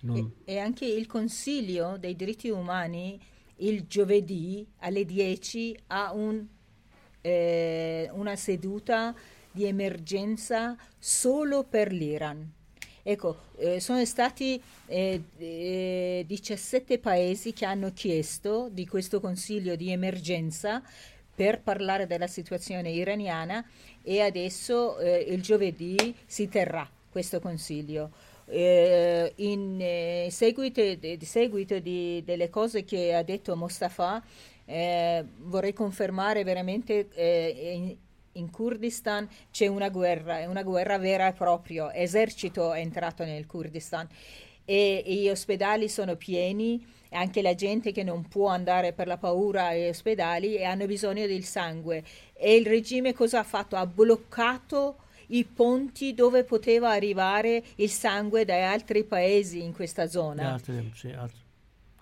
[0.00, 0.32] Non...
[0.44, 3.18] E, e, anche il Consiglio dei diritti umani
[3.56, 6.44] il giovedì alle 10 ha un,
[7.22, 9.14] eh, una seduta
[9.50, 12.52] di emergenza solo per l'Iran.
[13.02, 19.92] Ecco, eh, sono stati eh, 17 eh, paesi che hanno chiesto di questo consiglio di
[19.92, 20.82] emergenza
[21.36, 23.64] per parlare della situazione iraniana
[24.02, 28.10] e adesso eh, il giovedì si terrà questo consiglio.
[28.46, 34.22] Eh, in eh, seguito, di, seguito di, delle cose che ha detto Mustafa,
[34.64, 37.96] eh, vorrei confermare veramente eh, in,
[38.32, 43.46] in Kurdistan c'è una guerra, è una guerra vera e propria, esercito è entrato nel
[43.46, 44.08] Kurdistan
[44.66, 49.16] e, e gli ospedali sono pieni anche la gente che non può andare per la
[49.16, 52.04] paura agli ospedali e hanno bisogno del sangue.
[52.34, 53.76] E il regime cosa ha fatto?
[53.76, 54.98] Ha bloccato
[55.28, 60.52] i ponti dove poteva arrivare il sangue da altri paesi in questa zona.
[60.52, 61.40] Altre, sì, altre,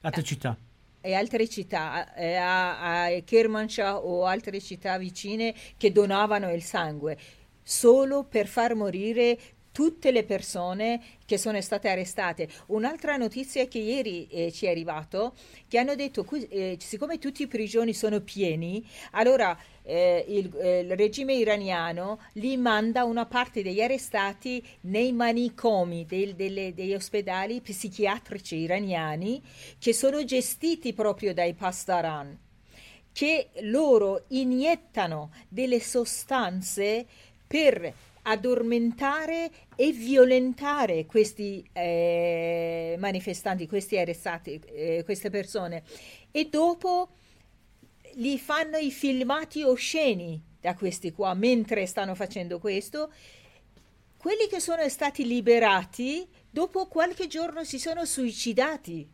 [0.01, 0.57] altre città.
[1.01, 7.19] E altre città, eh, a, a Kermanshah o altre città vicine che donavano il sangue
[7.67, 9.39] solo per far morire
[9.75, 12.49] tutte le persone che sono state arrestate.
[12.67, 15.35] Un'altra notizia che ieri eh, ci è arrivato,
[15.67, 20.97] che hanno detto, eh, siccome tutti i prigioni sono pieni, allora eh, il, eh, il,
[20.97, 28.55] regime iraniano li manda una parte degli arrestati nei manicomi del, delle, degli ospedali psichiatrici
[28.55, 29.43] iraniani
[29.81, 32.39] che sono gestiti proprio dai Pastaran
[33.13, 37.07] che loro iniettano delle sostanze
[37.47, 37.95] per
[38.27, 45.83] addormentare e violentare questi eh, manifestanti, questi arrestati, eh, queste persone
[46.31, 47.11] e dopo
[48.15, 53.13] li fanno i filmati osceni da questi qua mentre stanno facendo questo.
[54.17, 59.07] Quelli che sono stati liberati dopo qualche giorno si sono suicidati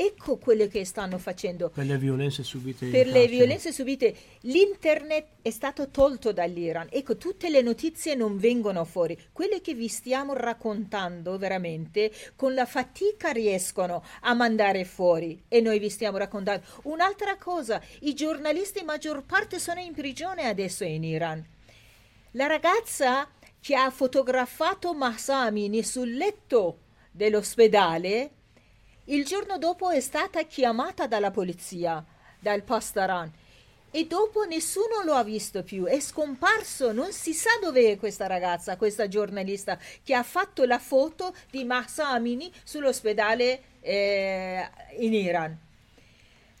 [0.00, 1.70] Ecco quello che stanno facendo.
[1.70, 2.86] Per le violenze subite.
[2.86, 4.14] Per le violenze subite.
[4.42, 6.86] L'internet è stato tolto dall'Iran.
[6.88, 9.18] Ecco, tutte le notizie non vengono fuori.
[9.32, 15.80] Quelle che vi stiamo raccontando veramente con la fatica riescono a mandare fuori e noi
[15.80, 16.64] vi stiamo raccontando.
[16.84, 21.44] Un'altra cosa, i giornalisti maggior parte sono in prigione adesso in Iran.
[22.32, 23.28] La ragazza
[23.60, 28.34] che ha fotografato Mahsamini sul letto dell'ospedale
[29.10, 32.04] il giorno dopo è stata chiamata dalla polizia,
[32.38, 33.30] dal Pastaran,
[33.90, 38.26] e dopo nessuno lo ha visto più, è scomparso, non si sa dove è questa
[38.26, 45.67] ragazza, questa giornalista che ha fatto la foto di Mahsa Amini sull'ospedale eh, in Iran.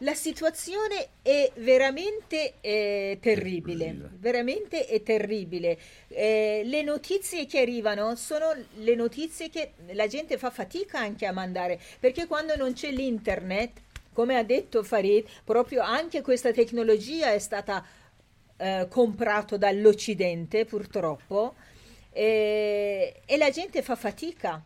[0.02, 5.76] La situazione è veramente eh, terribile, veramente è terribile.
[6.06, 11.32] Eh, le notizie che arrivano sono le notizie che la gente fa fatica anche a
[11.32, 13.80] mandare, perché quando non c'è l'internet,
[14.12, 17.84] come ha detto Farid, proprio anche questa tecnologia è stata
[18.56, 21.56] eh, comprata dall'Occidente purtroppo
[22.12, 24.62] e la gente fa fatica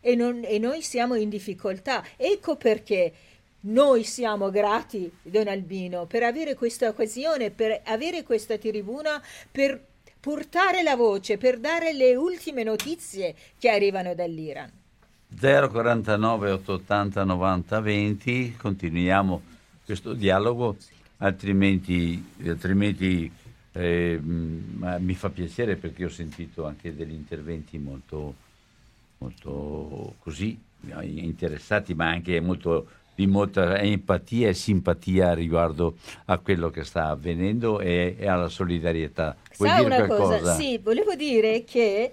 [0.00, 2.04] e, non, e noi siamo in difficoltà.
[2.16, 3.12] Ecco perché
[3.62, 9.82] noi siamo grati, Don Albino, per avere questa occasione, per avere questa tribuna, per
[10.18, 14.70] portare la voce, per dare le ultime notizie che arrivano dall'Iran.
[15.38, 19.42] 049 880 90 20, continuiamo
[19.84, 20.76] questo dialogo,
[21.18, 23.30] altrimenti, altrimenti
[23.72, 28.34] eh, mi fa piacere perché ho sentito anche degli interventi molto,
[29.18, 32.88] molto così interessati, ma anche molto
[33.20, 35.96] di molta empatia e simpatia riguardo
[36.26, 39.36] a quello che sta avvenendo e, e alla solidarietà.
[39.58, 40.38] Vuoi Sa una qualcosa?
[40.38, 40.54] Cosa?
[40.54, 42.12] Sì, volevo dire che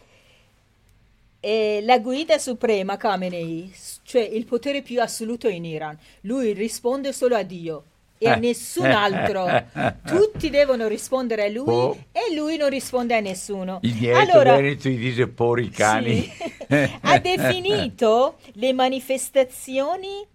[1.39, 3.71] E la guida suprema Khamenei,
[4.03, 7.83] cioè il potere più assoluto in Iran, lui risponde solo a Dio
[8.17, 8.39] e a Eh.
[8.39, 9.45] nessun altro.
[10.03, 11.95] Tutti devono rispondere a lui Oh.
[12.11, 13.79] e lui non risponde a nessuno.
[13.83, 16.21] Il Allora, Veneto dice pori cani.
[16.23, 16.31] sì,
[17.01, 20.25] ha definito le manifestazioni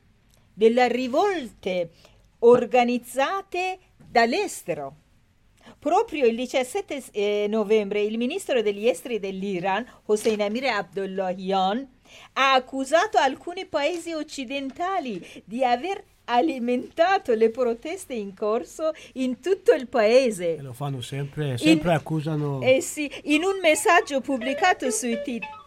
[0.52, 1.90] delle rivolte
[2.40, 4.96] organizzate dall'estero.
[5.78, 11.88] Proprio il 17 eh, novembre il ministro degli esteri dell'Iran, Hossein Amir Abdullahian,
[12.34, 19.88] ha accusato alcuni paesi occidentali di aver alimentato le proteste in corso in tutto il
[19.88, 20.56] paese.
[20.56, 22.60] E lo fanno sempre, sempre In- accusano...
[22.62, 25.08] Eh sì, in un messaggio pubblicato su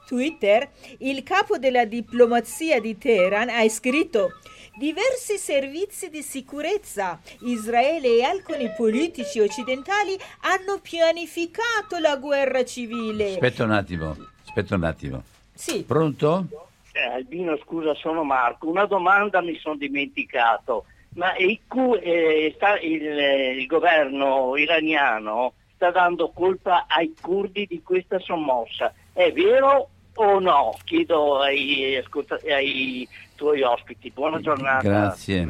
[0.07, 0.69] Twitter,
[0.99, 4.31] il capo della diplomazia di Teheran ha scritto
[4.77, 13.33] diversi servizi di sicurezza, Israele e alcuni politici occidentali hanno pianificato la guerra civile.
[13.33, 14.15] Aspetta un attimo,
[14.45, 15.23] aspetta un attimo.
[15.53, 16.47] Sì, Pronto?
[16.91, 18.69] Eh, Albino, scusa, sono Marco.
[18.69, 20.85] Una domanda mi sono dimenticato.
[21.15, 21.59] Ma il,
[22.01, 28.93] eh, sta- il, eh, il governo iraniano sta dando colpa ai curdi di questa sommossa.
[29.13, 30.77] È vero o no?
[30.83, 34.11] Chiedo ai, ascolta- ai tuoi ospiti.
[34.11, 34.81] Buona giornata.
[34.81, 35.47] Grazie.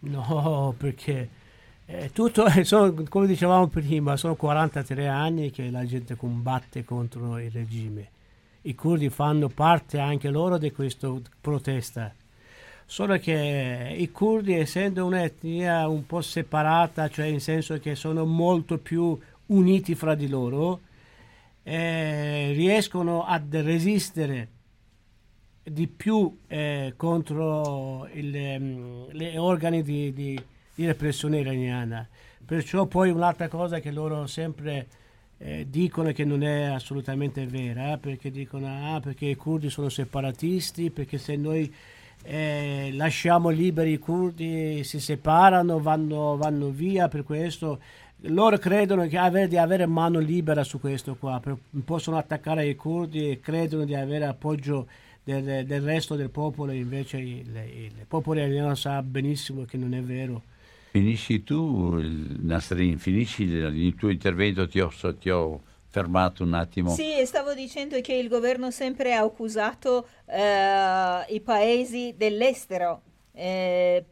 [0.00, 1.28] No, perché
[1.86, 7.38] eh, tutto, eh, sono, come dicevamo prima, sono 43 anni che la gente combatte contro
[7.38, 8.08] il regime.
[8.62, 12.14] I curdi fanno parte anche loro di questa protesta.
[12.86, 18.78] Solo che i curdi, essendo un'etnia un po' separata, cioè in senso che sono molto
[18.78, 20.80] più uniti fra di loro,
[21.62, 24.48] eh, riescono a resistere
[25.72, 30.42] di più eh, contro il, ehm, le organi di, di-
[30.74, 32.06] di repressione iraniana.
[32.44, 34.86] Perciò poi un'altra cosa che loro sempre
[35.38, 39.88] eh, dicono che non è assolutamente vera, eh, perché dicono ah, perché i curdi sono
[39.88, 41.72] separatisti, perché se noi
[42.22, 47.78] eh, lasciamo liberi i curdi si separano, vanno, vanno via, per questo
[48.24, 52.74] loro credono che avere, di avere mano libera su questo qua, per- possono attaccare i
[52.74, 54.88] curdi e credono di avere appoggio
[55.38, 60.02] del, del resto del popolo, invece il, il popolo iraniano sa benissimo che non è
[60.02, 60.42] vero.
[60.90, 66.54] Finisci tu, il- Nasrin, finisci il, il tuo intervento, ti ho, ti ho fermato un
[66.54, 66.90] attimo.
[66.90, 73.02] Sì, stavo dicendo che il governo sempre ha accusato eh, i paesi dell'estero
[73.32, 74.04] eh,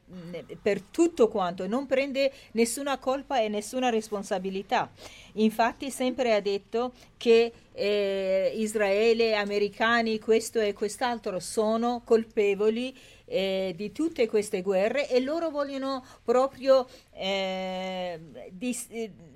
[0.61, 4.91] per tutto quanto, non prende nessuna colpa e nessuna responsabilità.
[5.35, 12.97] Infatti sempre ha detto che eh, Israele, americani, questo e quest'altro sono colpevoli
[13.27, 18.19] eh, di tutte queste guerre e loro vogliono proprio eh,
[18.51, 18.89] dis-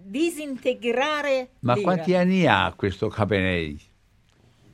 [0.03, 1.95] disintegrare Ma l'Iran.
[1.95, 3.91] quanti anni ha questo Khamenei?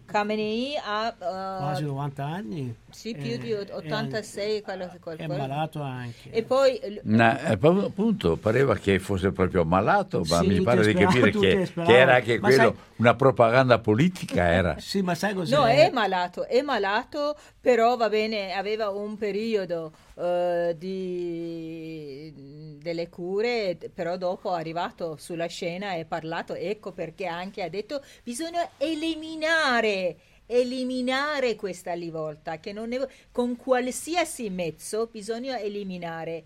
[0.07, 2.75] Khamenei ha Quasi eh, 90 anni.
[2.99, 5.29] Sì, più eh, di ot- è- 86 quello, È qualcosa.
[5.39, 6.31] malato anche.
[6.31, 10.95] E poi Na- eh, appunto, pareva che fosse proprio malato, ma Sì, mi pare di
[10.95, 14.47] capire che, che era anche Ma quello sai- una propaganda politica.
[14.49, 14.77] Era.
[14.89, 15.55] Sì, ma sai cos'è?
[15.55, 22.33] No, è malato, è malato, però va bene, aveva un periodo eh, di,
[22.81, 27.69] delle cure, però dopo è arrivato sulla scena e ha parlato, ecco perché anche ha
[27.69, 30.17] detto bisogna eliminare,
[30.49, 36.43] eliminare questa rivolta, che non è, con qualsiasi mezzo bisogna eliminare.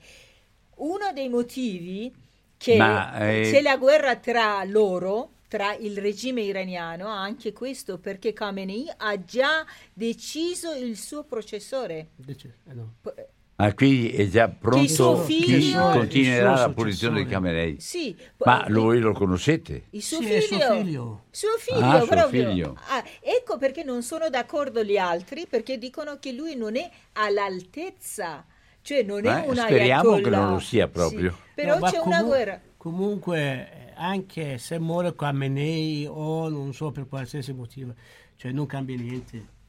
[0.76, 2.12] Uno dei motivi
[2.57, 8.32] che Ma, eh, c'è la guerra tra loro, tra il regime iraniano, anche questo perché
[8.32, 12.09] Khamenei ha già deciso il suo processore.
[12.16, 12.94] Dice- eh, no.
[13.00, 13.26] P-
[13.65, 17.31] Ah, qui è già pronto chi figlio- continuerà la posizione di.
[17.31, 17.79] Khamenei.
[17.81, 19.85] Sì, Ma p- lui lo conoscete?
[19.91, 20.41] il suo Sì, figlio.
[20.41, 21.23] suo figlio.
[21.31, 22.51] Suo figlio, Ah, suo proprio.
[22.51, 22.77] figlio.
[22.89, 28.45] Ah, ecco perché non sono d'accordo gli altri, perché dicono che lui non è all'altezza.
[28.83, 31.39] Cioè non è Eh, un speriamo che non lo sia Sì, proprio.
[31.55, 32.61] Però No, ma c'è una comu- guerra.
[32.76, 37.95] Comunque, eh, anche se muore Khamenei o non so per qualsiasi motivo,
[38.34, 39.61] cioè non cambia niente.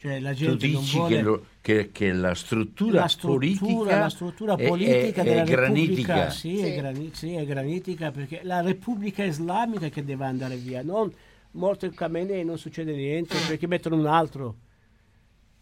[0.00, 1.16] Cioè la Tu gente non dici vuole...
[1.16, 5.42] che, lo- che- che la struttura, la struttura, politica, la struttura è- politica è, della
[5.42, 6.30] è granitica.
[6.30, 6.62] Sì, Sì.
[6.62, 11.12] È grani- sì, è granitica perché la Repubblica Islamica che deve andare via, non
[11.52, 14.56] morto il Khamenei non succede niente perché mettono un altro.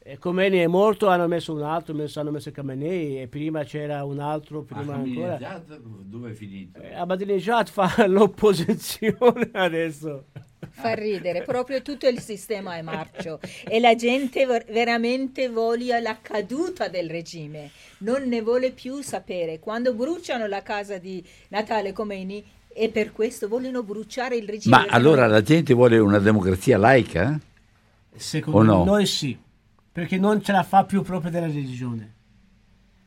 [0.09, 4.05] E Khomeini è morto, hanno messo un altro, messo- hanno messo Khamenei e prima c'era
[4.05, 5.65] un altro, prima ancora.
[6.05, 6.79] dove è finito?
[6.81, 10.27] Eh, Ahmadinejad fa l'opposizione adesso.
[10.79, 16.19] Fa ridere, proprio tutto il sistema è marcio e la gente ver- veramente voglia la
[16.21, 19.59] caduta del regime, non ne vuole più sapere.
[19.59, 24.77] Quando bruciano la casa di Natale Khomeini e per questo vogliono bruciare il regime.
[24.77, 27.41] Ma allora la gente vuole una democrazia laica?
[28.15, 28.85] Secondo no?
[28.85, 29.37] noi sì,
[29.91, 32.16] perché non ce la fa più proprio della religione.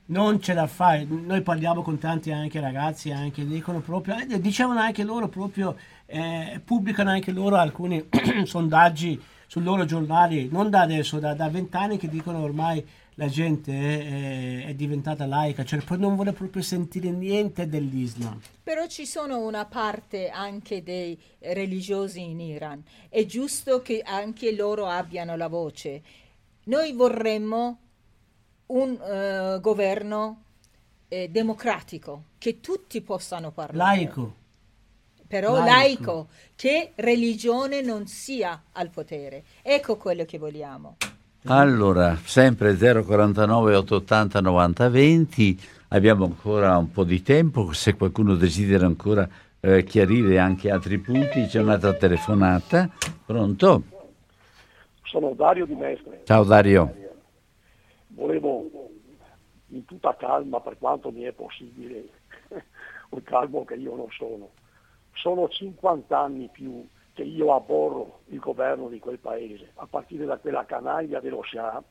[0.10, 1.00] Non ce la fa.
[1.08, 5.76] Noi parliamo con tanti anche ragazzi, anche dicono proprio, eh, dicevano anche loro proprio,
[6.08, 8.04] eh, pubblicano anche loro alcuni
[8.44, 12.84] sondaggi sui loro giornali, non da adesso, da vent'anni che dicono ormai
[13.16, 18.40] la gente è, è, diventata laica, cioè non vuole proprio sentire niente dell'Islam.
[18.64, 24.86] Però ci sono una parte anche dei religiosi in Iran, è giusto che anche loro
[24.86, 26.02] abbiano la voce.
[26.66, 27.80] Noi vorremmo
[28.70, 30.44] un uh, governo
[31.08, 33.98] eh, democratico, che tutti possano parlare.
[33.98, 34.34] Laico.
[35.28, 35.66] Però laico.
[35.66, 39.44] laico, che religione non sia al potere.
[39.62, 40.98] Ecco quello che vogliamo.
[41.46, 45.60] Allora, sempre 049 880 90 20,
[45.90, 49.28] abbiamo ancora un po' di tempo, se qualcuno desidera ancora
[49.60, 52.90] eh, chiarire anche altri punti, c'è un'altra telefonata.
[53.26, 53.84] Pronto?
[55.04, 56.22] Sono Dario di Mestre.
[56.26, 57.08] Ciao Dario.
[58.20, 58.70] Volevo
[59.68, 62.10] in tutta calma, per quanto mi è possibile,
[63.12, 64.50] un calmo che io non sono.
[65.14, 70.38] Sono 50 anni più che io abborro il governo di quel paese, a partire da
[70.38, 71.82] quella canaglia dello Shah,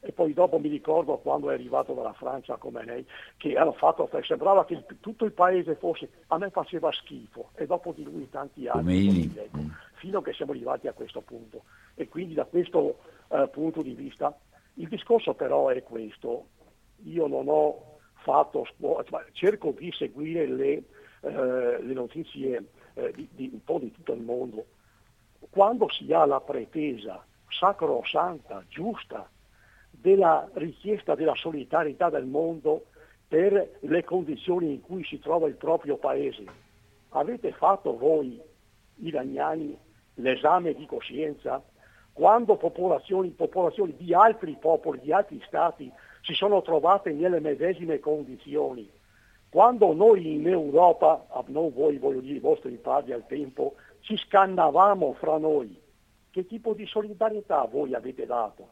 [0.00, 3.06] e poi dopo mi ricordo quando è arrivato dalla Francia come lei,
[3.36, 7.92] che hanno fatto, sembrava che tutto il paese fosse, a me faceva schifo, e dopo
[7.92, 9.58] di lui tanti anni, ecco,
[9.96, 11.62] fino a che siamo arrivati a questo punto.
[11.94, 12.98] E quindi da questo
[13.28, 14.34] eh, punto di vista,
[14.74, 16.46] il discorso però è questo,
[17.04, 20.82] io non ho fatto scuola, cerco di seguire le,
[21.20, 22.64] eh, le notizie
[22.94, 24.66] eh, di, di, un po' di tutto il mondo,
[25.50, 29.28] quando si ha la pretesa sacrosanta, giusta,
[29.90, 32.86] della richiesta della solidarietà del mondo
[33.28, 36.44] per le condizioni in cui si trova il proprio paese,
[37.10, 38.40] avete fatto voi
[38.96, 39.76] iraniani
[40.14, 41.62] l'esame di coscienza
[42.14, 45.92] quando popolazioni, popolazioni di altri popoli, di altri stati
[46.22, 48.88] si sono trovate nelle medesime condizioni?
[49.50, 55.14] Quando noi in Europa, non voi, voglio dire i vostri padri al tempo, ci scannavamo
[55.14, 55.76] fra noi,
[56.30, 58.68] che tipo di solidarietà voi avete dato?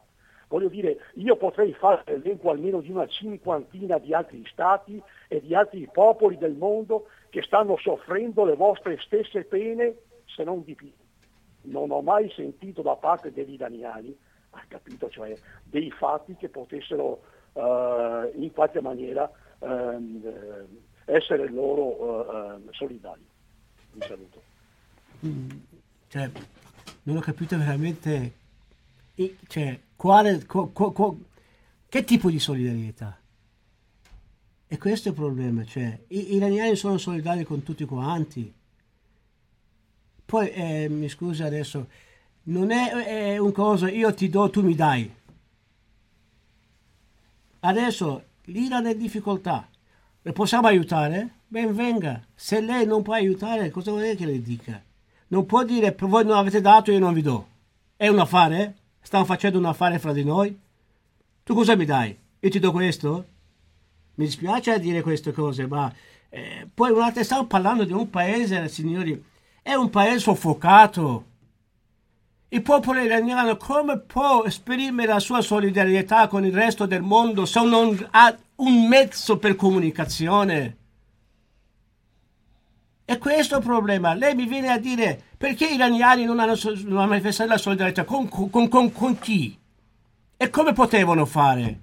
[0.47, 5.53] Voglio dire, io potrei fare l'elenco almeno di una cinquantina di altri stati e di
[5.53, 9.95] altri popoli del mondo che stanno soffrendo le vostre stesse pene,
[10.25, 10.91] se non di più.
[11.63, 14.15] Non ho mai sentito da parte degli iraniani,
[14.51, 17.21] ha capito, cioè dei fatti che potessero
[17.53, 19.31] uh, in qualche maniera
[19.63, 23.25] Ehm, eh, essere loro eh, ehm, solidali.
[23.91, 24.41] Vi saluto.
[25.25, 25.49] Mm,
[26.07, 26.29] cioè,
[27.03, 28.33] non ho capito veramente
[29.47, 31.19] cioè, quale, co, co, co,
[31.87, 33.17] che tipo di solidarietà.
[34.67, 38.53] E questo è il problema, cioè, i iraniani sono solidari con tutti quanti.
[40.25, 41.87] Poi, eh, mi scusa adesso,
[42.43, 42.89] non è,
[43.33, 45.13] è un cosa, io ti do, tu mi dai.
[47.59, 49.67] Adesso l'Iran è in difficoltà.
[50.21, 51.41] Le possiamo aiutare?
[51.47, 52.25] Ben venga.
[52.35, 54.81] Se lei non può aiutare, cosa vuole che le dica?
[55.27, 57.47] Non può dire, voi non avete dato, io non vi do.
[57.95, 58.75] È un affare?
[59.01, 60.57] Stanno facendo un affare fra di noi?
[61.43, 62.17] Tu cosa mi dai?
[62.39, 63.25] Io ti do questo?
[64.15, 65.91] Mi dispiace dire queste cose, ma
[66.29, 69.23] eh, poi un'altra, stiamo parlando di un paese, signori,
[69.63, 71.31] è un paese soffocato
[72.53, 77.63] il popolo iraniano come può esprimere la sua solidarietà con il resto del mondo se
[77.63, 80.77] non ha un mezzo per comunicazione?
[83.05, 84.13] E questo è il problema.
[84.13, 88.03] Lei mi viene a dire perché gli iraniani non hanno, non hanno manifestato la solidarietà
[88.03, 89.57] con, con, con, con chi?
[90.37, 91.81] E come potevano fare?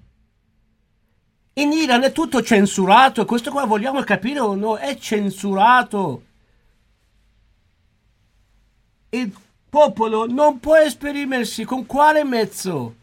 [1.55, 4.77] In Iran è tutto censurato, questo qua vogliamo capire o no?
[4.77, 6.23] È censurato.
[9.13, 9.35] Il
[9.69, 12.95] popolo non può esprimersi con quale mezzo?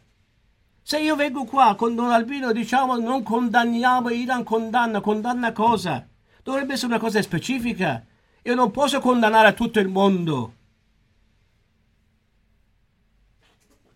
[0.81, 6.09] Se io vengo qua con Don Albino diciamo non condanniamo, Iran condanna, condanna cosa?
[6.43, 8.03] Dovrebbe essere una cosa specifica.
[8.41, 10.55] Io non posso condannare tutto il mondo.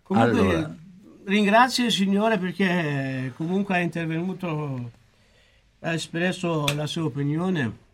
[0.03, 0.77] Comunque allora.
[1.25, 4.91] ringrazio il Signore perché comunque ha intervenuto,
[5.81, 7.91] ha espresso la sua opinione.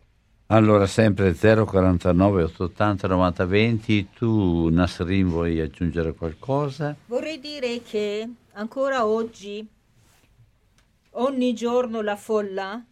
[0.51, 6.95] Allora, sempre 049 880 90 20, tu Nasrin vuoi aggiungere qualcosa?
[7.05, 9.63] Vorrei dire che ancora oggi,
[11.11, 12.83] ogni giorno la folla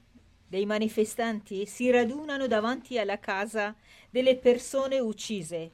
[0.48, 3.74] dei manifestanti si radunano davanti alla casa
[4.12, 5.72] delle persone uccise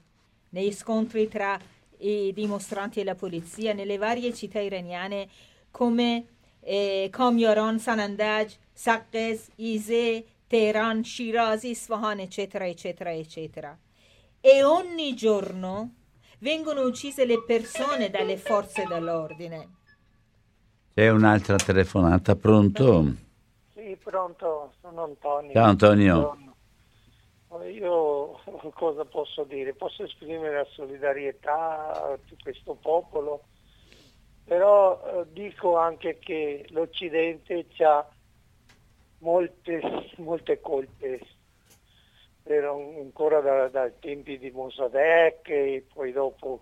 [0.51, 1.59] nei scontri tra
[1.97, 5.27] i dimostranti e la polizia nelle varie città iraniane
[5.69, 6.27] come
[6.61, 13.77] eh, Komyoron, Sanandaj, Saqqez, Ize, Teheran, Shiraz, Isfahan, eccetera, eccetera, eccetera.
[14.39, 15.95] E ogni giorno
[16.39, 19.69] vengono uccise le persone dalle forze dell'ordine.
[20.93, 23.05] C'è un'altra telefonata, pronto?
[23.73, 25.51] Sì, pronto, sono Antonio.
[25.51, 26.37] Ciao Antonio.
[27.71, 28.39] Io
[28.75, 29.73] cosa posso dire?
[29.73, 33.43] Posso esprimere la solidarietà a questo popolo,
[34.43, 38.05] però eh, dico anche che l'Occidente ha
[39.23, 39.81] molte,
[40.17, 41.19] molte colpe,
[42.45, 46.61] ancora dai da tempi di Mossadegh e poi dopo.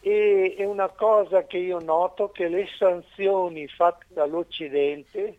[0.00, 5.38] E è una cosa che io noto che le sanzioni fatte dall'Occidente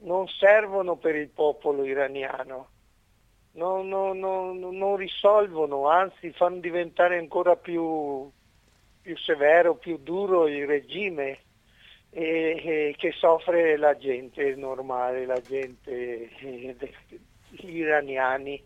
[0.00, 2.68] non servono per il popolo iraniano,
[3.52, 8.30] non, non, non, non risolvono, anzi fanno diventare ancora più,
[9.00, 11.38] più severo, più duro il regime
[12.14, 16.76] e, che soffre la gente normale, la gente, eh,
[17.48, 18.62] gli iraniani.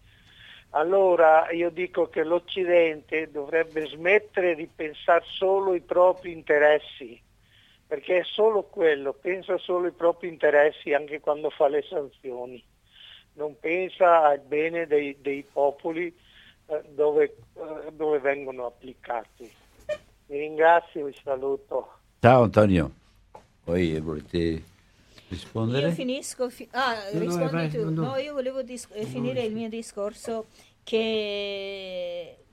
[0.70, 7.18] Allora io dico che l'Occidente dovrebbe smettere di pensare solo ai propri interessi,
[7.86, 12.62] perché è solo quello, pensa solo ai propri interessi anche quando fa le sanzioni,
[13.34, 16.14] non pensa al bene dei, dei popoli
[16.66, 19.50] eh, dove, eh, dove vengono applicati.
[20.26, 22.00] Vi ringrazio vi saluto.
[22.18, 23.04] Ciao Antonio.
[23.66, 24.62] Poi volete
[25.26, 25.88] rispondere?
[25.88, 26.48] Io finisco.
[26.48, 27.90] Fi- ah, no, rispondi vai, tu.
[27.90, 28.16] No, no.
[28.16, 30.46] io volevo dis- finire il mio discorso
[30.84, 32.44] che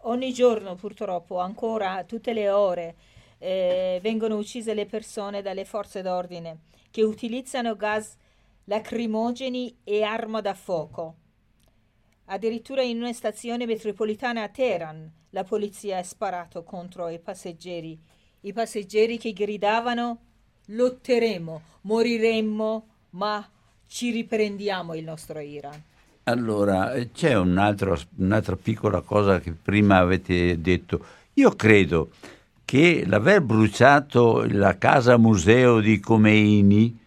[0.00, 2.96] ogni giorno purtroppo, ancora tutte le ore,
[3.38, 8.16] eh, vengono uccise le persone dalle forze d'ordine che utilizzano gas
[8.64, 11.14] lacrimogeni e arma da fuoco.
[12.24, 17.96] Addirittura in una stazione metropolitana a Teheran la polizia ha sparato contro i passeggeri,
[18.40, 20.24] i passeggeri che gridavano
[20.70, 23.46] lotteremo, moriremmo, ma
[23.86, 25.82] ci riprendiamo il nostro Iran.
[26.24, 31.04] Allora, eh, c'è un altro, un'altra piccola cosa che prima avete detto.
[31.34, 32.10] Io credo
[32.64, 36.98] che l'aver bruciato la casa museo di Khomeini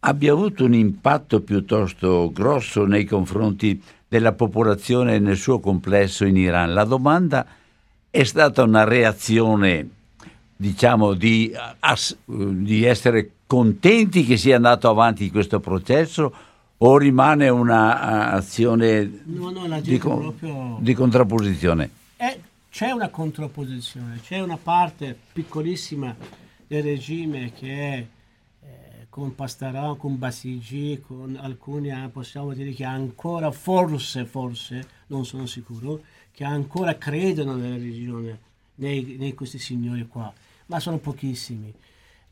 [0.00, 6.74] abbia avuto un impatto piuttosto grosso nei confronti della popolazione nel suo complesso in Iran.
[6.74, 7.46] La domanda
[8.10, 9.88] è stata una reazione
[10.60, 16.32] diciamo, di, as, di essere contenti che sia andato avanti questo processo
[16.76, 20.76] o rimane un'azione no, no, di, proprio...
[20.78, 21.90] di, contrapposizione?
[22.14, 22.38] È,
[22.70, 26.14] c'è una contrapposizione, c'è una parte piccolissima
[26.66, 28.06] del regime che è
[28.62, 35.24] eh, con Pastaran, con Basigi, con alcuni eh, possiamo dire che ancora forse, forse, non
[35.24, 38.38] sono sicuro, che ancora credono nella religione,
[38.74, 40.30] nei, nei questi signori qua
[40.70, 41.74] ma sono pochissimi.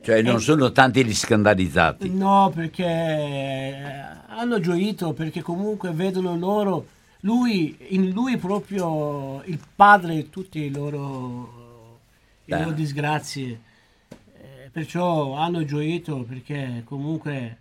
[0.00, 2.08] Cioè non sono tanti gli scandalizzati?
[2.08, 3.84] No, perché
[4.28, 6.86] hanno gioito, perché comunque vedono loro,
[7.22, 11.98] lui, in lui proprio il padre di tutte le loro,
[12.44, 13.60] le loro disgrazie.
[14.08, 17.58] Eh, perciò hanno gioito perché comunque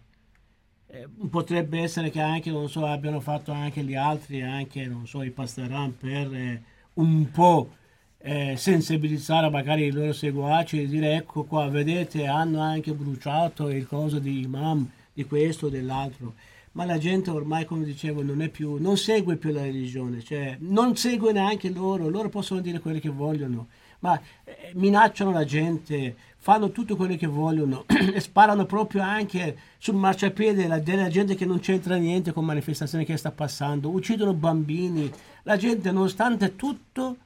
[0.90, 5.24] eh, potrebbe essere che anche, non so, abbiano fatto anche gli altri, anche, non so,
[5.24, 6.62] i Pastaran per eh,
[6.94, 7.72] un po'
[8.20, 13.88] eh, sensibilizzare magari i loro seguaci e dire ecco qua, vedete, hanno anche bruciato il
[13.88, 16.34] coso di imam, di questo o dell'altro.
[16.74, 20.96] Ma la gente ormai, come dicevo, non, più, non segue più la religione, cioè non
[20.96, 23.68] segue neanche loro, loro possono dire quello che vogliono,
[24.00, 29.96] ma eh, minacciano la gente, fanno tutto quello che vogliono e sparano proprio anche sul
[29.96, 35.12] marciapiede la, della gente che non c'entra niente con manifestazioni che sta passando, uccidono bambini,
[35.44, 37.18] la gente nonostante tutto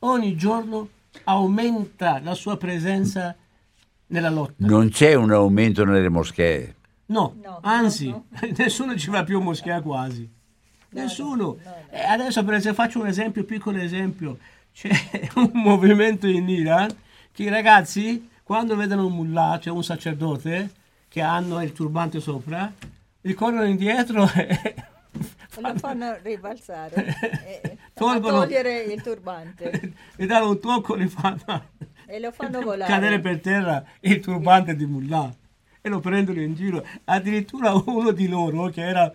[0.00, 0.88] ogni giorno
[1.24, 3.34] aumenta la sua presenza
[4.06, 4.54] nella lotta.
[4.58, 6.74] Non c'è un aumento nelle moschee.
[7.06, 8.48] No, no anzi, no, no.
[8.56, 10.28] nessuno ci va più in moschea quasi.
[10.90, 11.56] nessuno.
[11.90, 14.38] Eh, adesso per esempio faccio un esempio, piccolo esempio.
[14.72, 14.90] C'è
[15.34, 16.88] un movimento in Iran
[17.32, 20.70] che i ragazzi, quando vedono un mullah, cioè un sacerdote,
[21.08, 22.72] che hanno il turbante sopra,
[23.22, 24.74] ricorrono indietro e
[25.60, 29.92] lo fanno ribalzare e Tolgono, togliere il turbante.
[30.16, 31.68] E danno un tocco li fanno
[32.06, 32.90] e lo fanno volare.
[32.90, 35.32] cadere per terra il turbante di Mullah.
[35.82, 36.84] E lo prendono in giro.
[37.04, 39.10] Addirittura uno di loro che era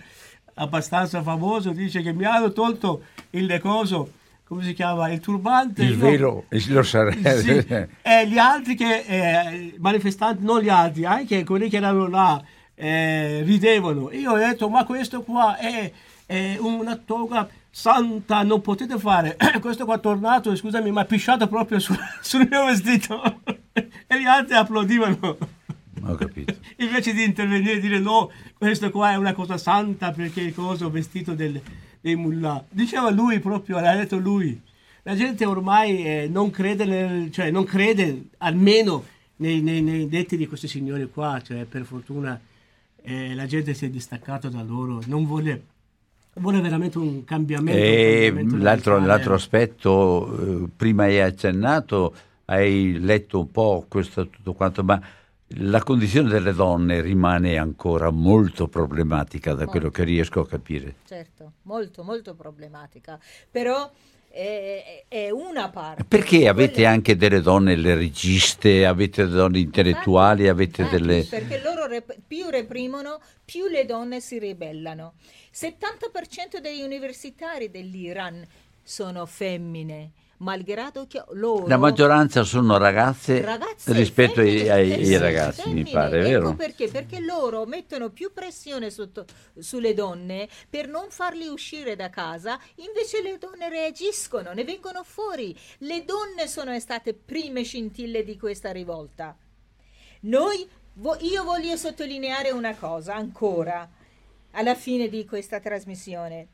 [0.55, 4.11] abbastanza famoso dice che mi hanno tolto il decoso
[4.45, 5.83] come si chiama il turbante.
[5.83, 7.51] Il velo lo sarebbe sì,
[8.01, 12.43] e gli altri che eh, manifestanti non gli altri anche quelli che erano là
[12.75, 15.91] eh, ridevano io ho detto ma questo qua è
[16.25, 19.37] è una toga santa, non potete fare.
[19.61, 23.41] Questo qua è tornato, scusami, mi ha pisciato proprio su, sul mio vestito.
[23.73, 25.37] e gli altri applaudivano.
[26.03, 26.55] Ho capito.
[26.77, 30.89] Invece di intervenire e dire no, questo qua è una cosa santa perché il coso
[30.89, 31.61] vestito del,
[32.01, 32.63] dei mullah.
[32.69, 34.59] Diceva lui proprio, l'ha detto lui.
[35.03, 39.03] la gente ormai eh, non, crede nel, cioè, non crede almeno
[39.37, 42.39] nei, nei, nei, detti di questi signori qua, cioè, per fortuna
[43.05, 45.63] eh, la gente si è distaccata da loro, non vuole,
[46.33, 47.79] vuole veramente un cambiamento.
[47.79, 52.15] E un cambiamento l'altro, l'altro, aspetto, eh, prima hai accennato,
[52.45, 55.01] hai letto un po' questo tutto quanto, ma
[55.59, 59.71] la condizione delle donne rimane ancora molto problematica da molto.
[59.71, 60.95] quello che riesco a capire.
[61.05, 63.19] Certo, molto, molto problematica.
[63.49, 63.89] Però
[64.35, 66.03] è, è una parte.
[66.03, 66.87] Perché avete quelle...
[66.87, 71.23] anche delle donne le registe, avete delle donne intellettuali, infatti, avete infatti, delle...
[71.23, 75.13] Perché loro rep- più reprimono, più le donne si ribellano.
[75.53, 78.45] 70% degli universitari dell'Iran
[78.83, 81.67] sono femmine malgrado che loro...
[81.67, 85.83] La maggioranza sono ragazze, ragazze rispetto femmine, ai, ai, ai, ragazzi, femmine.
[85.83, 86.55] mi pare, ecco vero?
[86.55, 86.87] perché?
[86.89, 89.25] Perché loro mettono più pressione sotto,
[89.57, 95.57] sulle donne per non farli uscire da casa, invece le donne reagiscono, ne vengono fuori.
[95.79, 99.35] Le donne sono state prime scintille di questa rivolta.
[100.21, 103.87] Noi, vo, io voglio sottolineare una cosa ancora
[104.51, 106.47] alla fine di questa trasmissione.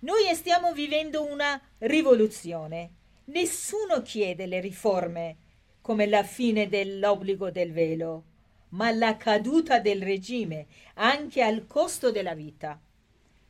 [0.00, 2.90] Noi stiamo vivendo una rivoluzione.
[3.26, 5.36] Nessuno chiede le riforme
[5.80, 8.24] come la fine dell'obbligo del velo,
[8.70, 12.78] ma la caduta del regime, anche al costo della vita.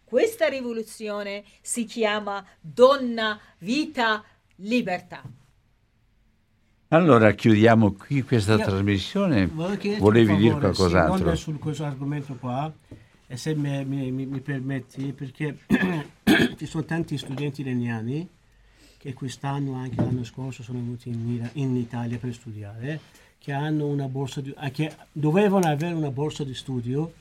[0.04, 4.22] Questa rivoluzione si chiama donna, vita,
[4.56, 5.22] libertà.
[6.88, 9.46] Allora chiudiamo qui questa Io trasmissione.
[9.46, 11.34] Volevi dire qualcos'altro?
[11.34, 12.72] Sì, su questo argomento qua
[13.26, 15.58] e se mi, mi, mi permetti, perché
[16.56, 18.28] ci sono tanti studenti iraniani
[18.98, 23.00] che quest'anno, anche l'anno scorso, sono venuti in, in Italia per studiare,
[23.38, 27.12] che, di, eh, che dovevano avere una borsa di studio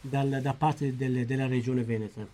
[0.00, 2.26] dal, da parte delle, della regione Veneta.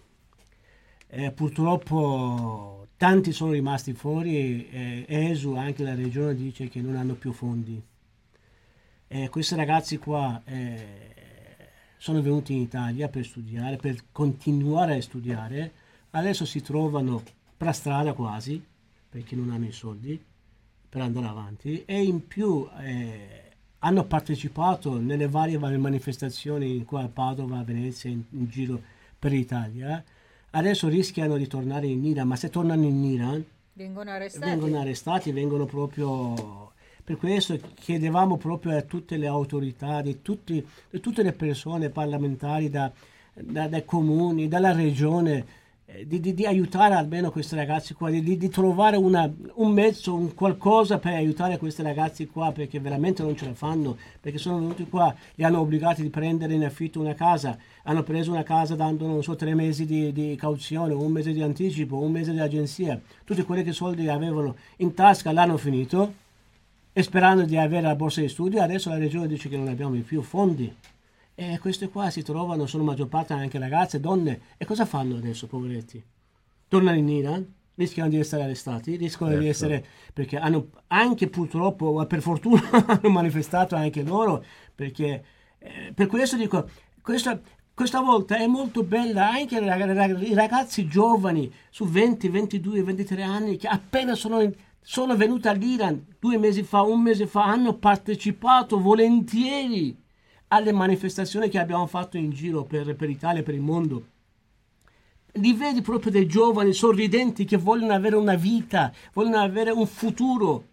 [1.08, 7.14] Eh, purtroppo tanti sono rimasti fuori e ESU, anche la regione, dice che non hanno
[7.14, 7.80] più fondi.
[9.08, 11.11] Eh, questi ragazzi qua eh,
[12.02, 15.72] sono venuti in Italia per studiare, per continuare a studiare,
[16.10, 17.22] adesso si trovano
[17.56, 18.60] per strada quasi,
[19.08, 20.20] perché non hanno i soldi
[20.88, 23.42] per andare avanti, e in più eh,
[23.78, 28.82] hanno partecipato nelle varie manifestazioni qua a Padova, a Venezia, in, in giro
[29.16, 30.02] per l'Italia.
[30.50, 35.30] Adesso rischiano di tornare in Iran, ma se tornano in Iran vengono arrestati, vengono, arrestati,
[35.30, 36.71] vengono proprio
[37.12, 42.70] per questo chiedevamo proprio a tutte le autorità, di, tutti, di tutte le persone parlamentari,
[42.70, 42.90] da,
[43.34, 45.44] da, dai comuni, dalla regione,
[45.84, 50.14] eh, di, di, di, aiutare almeno questi ragazzi qua, di, di trovare una, un mezzo,
[50.14, 54.60] un qualcosa per aiutare questi ragazzi qua perché veramente non ce la fanno, perché sono
[54.60, 58.74] venuti qua, li hanno obbligati di prendere in affitto una casa, hanno preso una casa
[58.74, 62.98] dando non so tre mesi di, cauzione, un mese di anticipo, un mese di agenzia,
[63.22, 66.21] tutti quelli che soldi avevano in tasca l'hanno finito
[66.92, 69.98] e sperando di avere la borsa di studio, adesso la regione dice che non abbiamo
[70.00, 70.74] più fondi.
[71.34, 74.40] E queste qua si trovano, sono maggior parte anche ragazze, donne.
[74.58, 76.02] E cosa fanno adesso, poveretti?
[76.68, 79.44] Tornano in Iran, rischiano di essere arrestati, rischiano certo.
[79.44, 79.86] di essere...
[80.12, 84.44] perché hanno anche purtroppo, per fortuna, hanno manifestato anche loro,
[84.74, 85.24] perché
[85.58, 86.68] eh, per questo dico,
[87.00, 87.40] questa,
[87.72, 93.68] questa volta è molto bella anche i ragazzi giovani su 20, 22, 23 anni che
[93.68, 94.42] appena sono...
[94.42, 99.96] In, sono venuti all'Iran due mesi fa, un mese fa, hanno partecipato volentieri
[100.48, 104.06] alle manifestazioni che abbiamo fatto in giro per, per l'Italia per il mondo.
[105.36, 110.66] Li vedi proprio dei giovani sorridenti che vogliono avere una vita, vogliono avere un futuro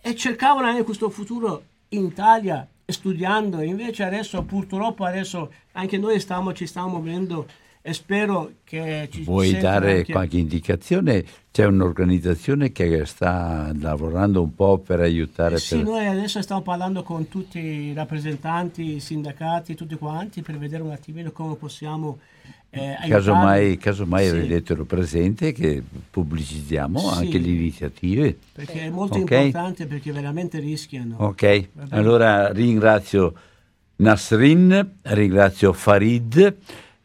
[0.00, 6.52] e cercavano anche questo futuro in Italia studiando, invece adesso purtroppo adesso anche noi stiamo,
[6.52, 7.46] ci stiamo muovendo
[7.86, 10.12] e spero che ci Vuoi dare anche...
[10.12, 11.22] qualche indicazione?
[11.52, 15.58] C'è un'organizzazione che sta lavorando un po' per aiutare.
[15.58, 15.84] Sì, per...
[15.84, 20.92] noi adesso stiamo parlando con tutti i rappresentanti, i sindacati, tutti quanti, per vedere un
[20.92, 22.20] attimino come possiamo
[22.70, 24.32] eh, casomai, casomai sì.
[24.32, 27.18] rendetelo presente che pubblicizziamo sì.
[27.18, 28.38] anche le iniziative.
[28.50, 29.44] Perché è molto okay.
[29.44, 31.16] importante perché veramente rischiano.
[31.18, 33.34] Ok, allora ringrazio
[33.96, 36.56] Nasrin, ringrazio Farid.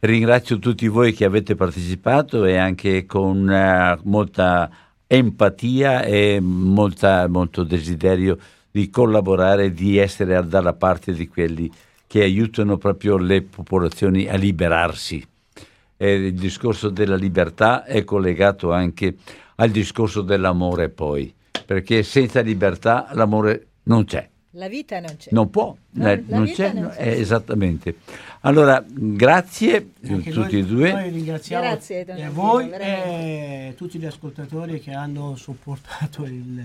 [0.02, 4.70] Ringrazio tutti voi che avete partecipato e anche con uh, molta
[5.06, 8.38] empatia e molta, molto desiderio
[8.70, 11.70] di collaborare, di essere dalla parte di quelli
[12.06, 15.22] che aiutano proprio le popolazioni a liberarsi.
[15.98, 19.16] E il discorso della libertà è collegato anche
[19.56, 21.30] al discorso dell'amore poi,
[21.66, 24.26] perché senza libertà l'amore non c'è.
[24.54, 25.28] La vita non c'è.
[25.32, 27.06] Non può, No, eh, la non vita c'è, non no, c'è.
[27.06, 27.94] eh, esattamente.
[28.40, 30.92] Allora, grazie Anche tutti noi, e due.
[30.92, 33.68] Noi ringraziamo Grazie, eh, Antonio, voi veramente.
[33.68, 36.64] e tutti gli ascoltatori che hanno supportato il...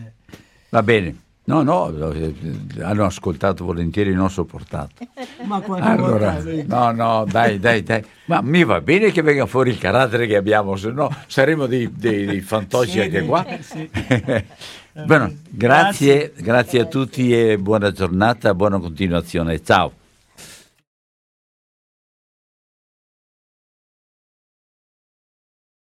[0.70, 1.16] Va bene.
[1.48, 2.34] No, no, eh,
[2.82, 4.94] hanno ascoltato volentieri, non sopportato.
[5.46, 8.04] Ma Allora, volta- no, no, dai, dai, dai.
[8.26, 11.92] Ma mi va bene che venga fuori il carattere che abbiamo, se no saremo dei,
[11.96, 13.46] dei, dei fantocci Sì, anche qua.
[13.46, 13.88] eh, sì.
[15.04, 19.62] Bueno, grazie, grazie a tutti e buona giornata, buona continuazione.
[19.62, 19.92] Ciao.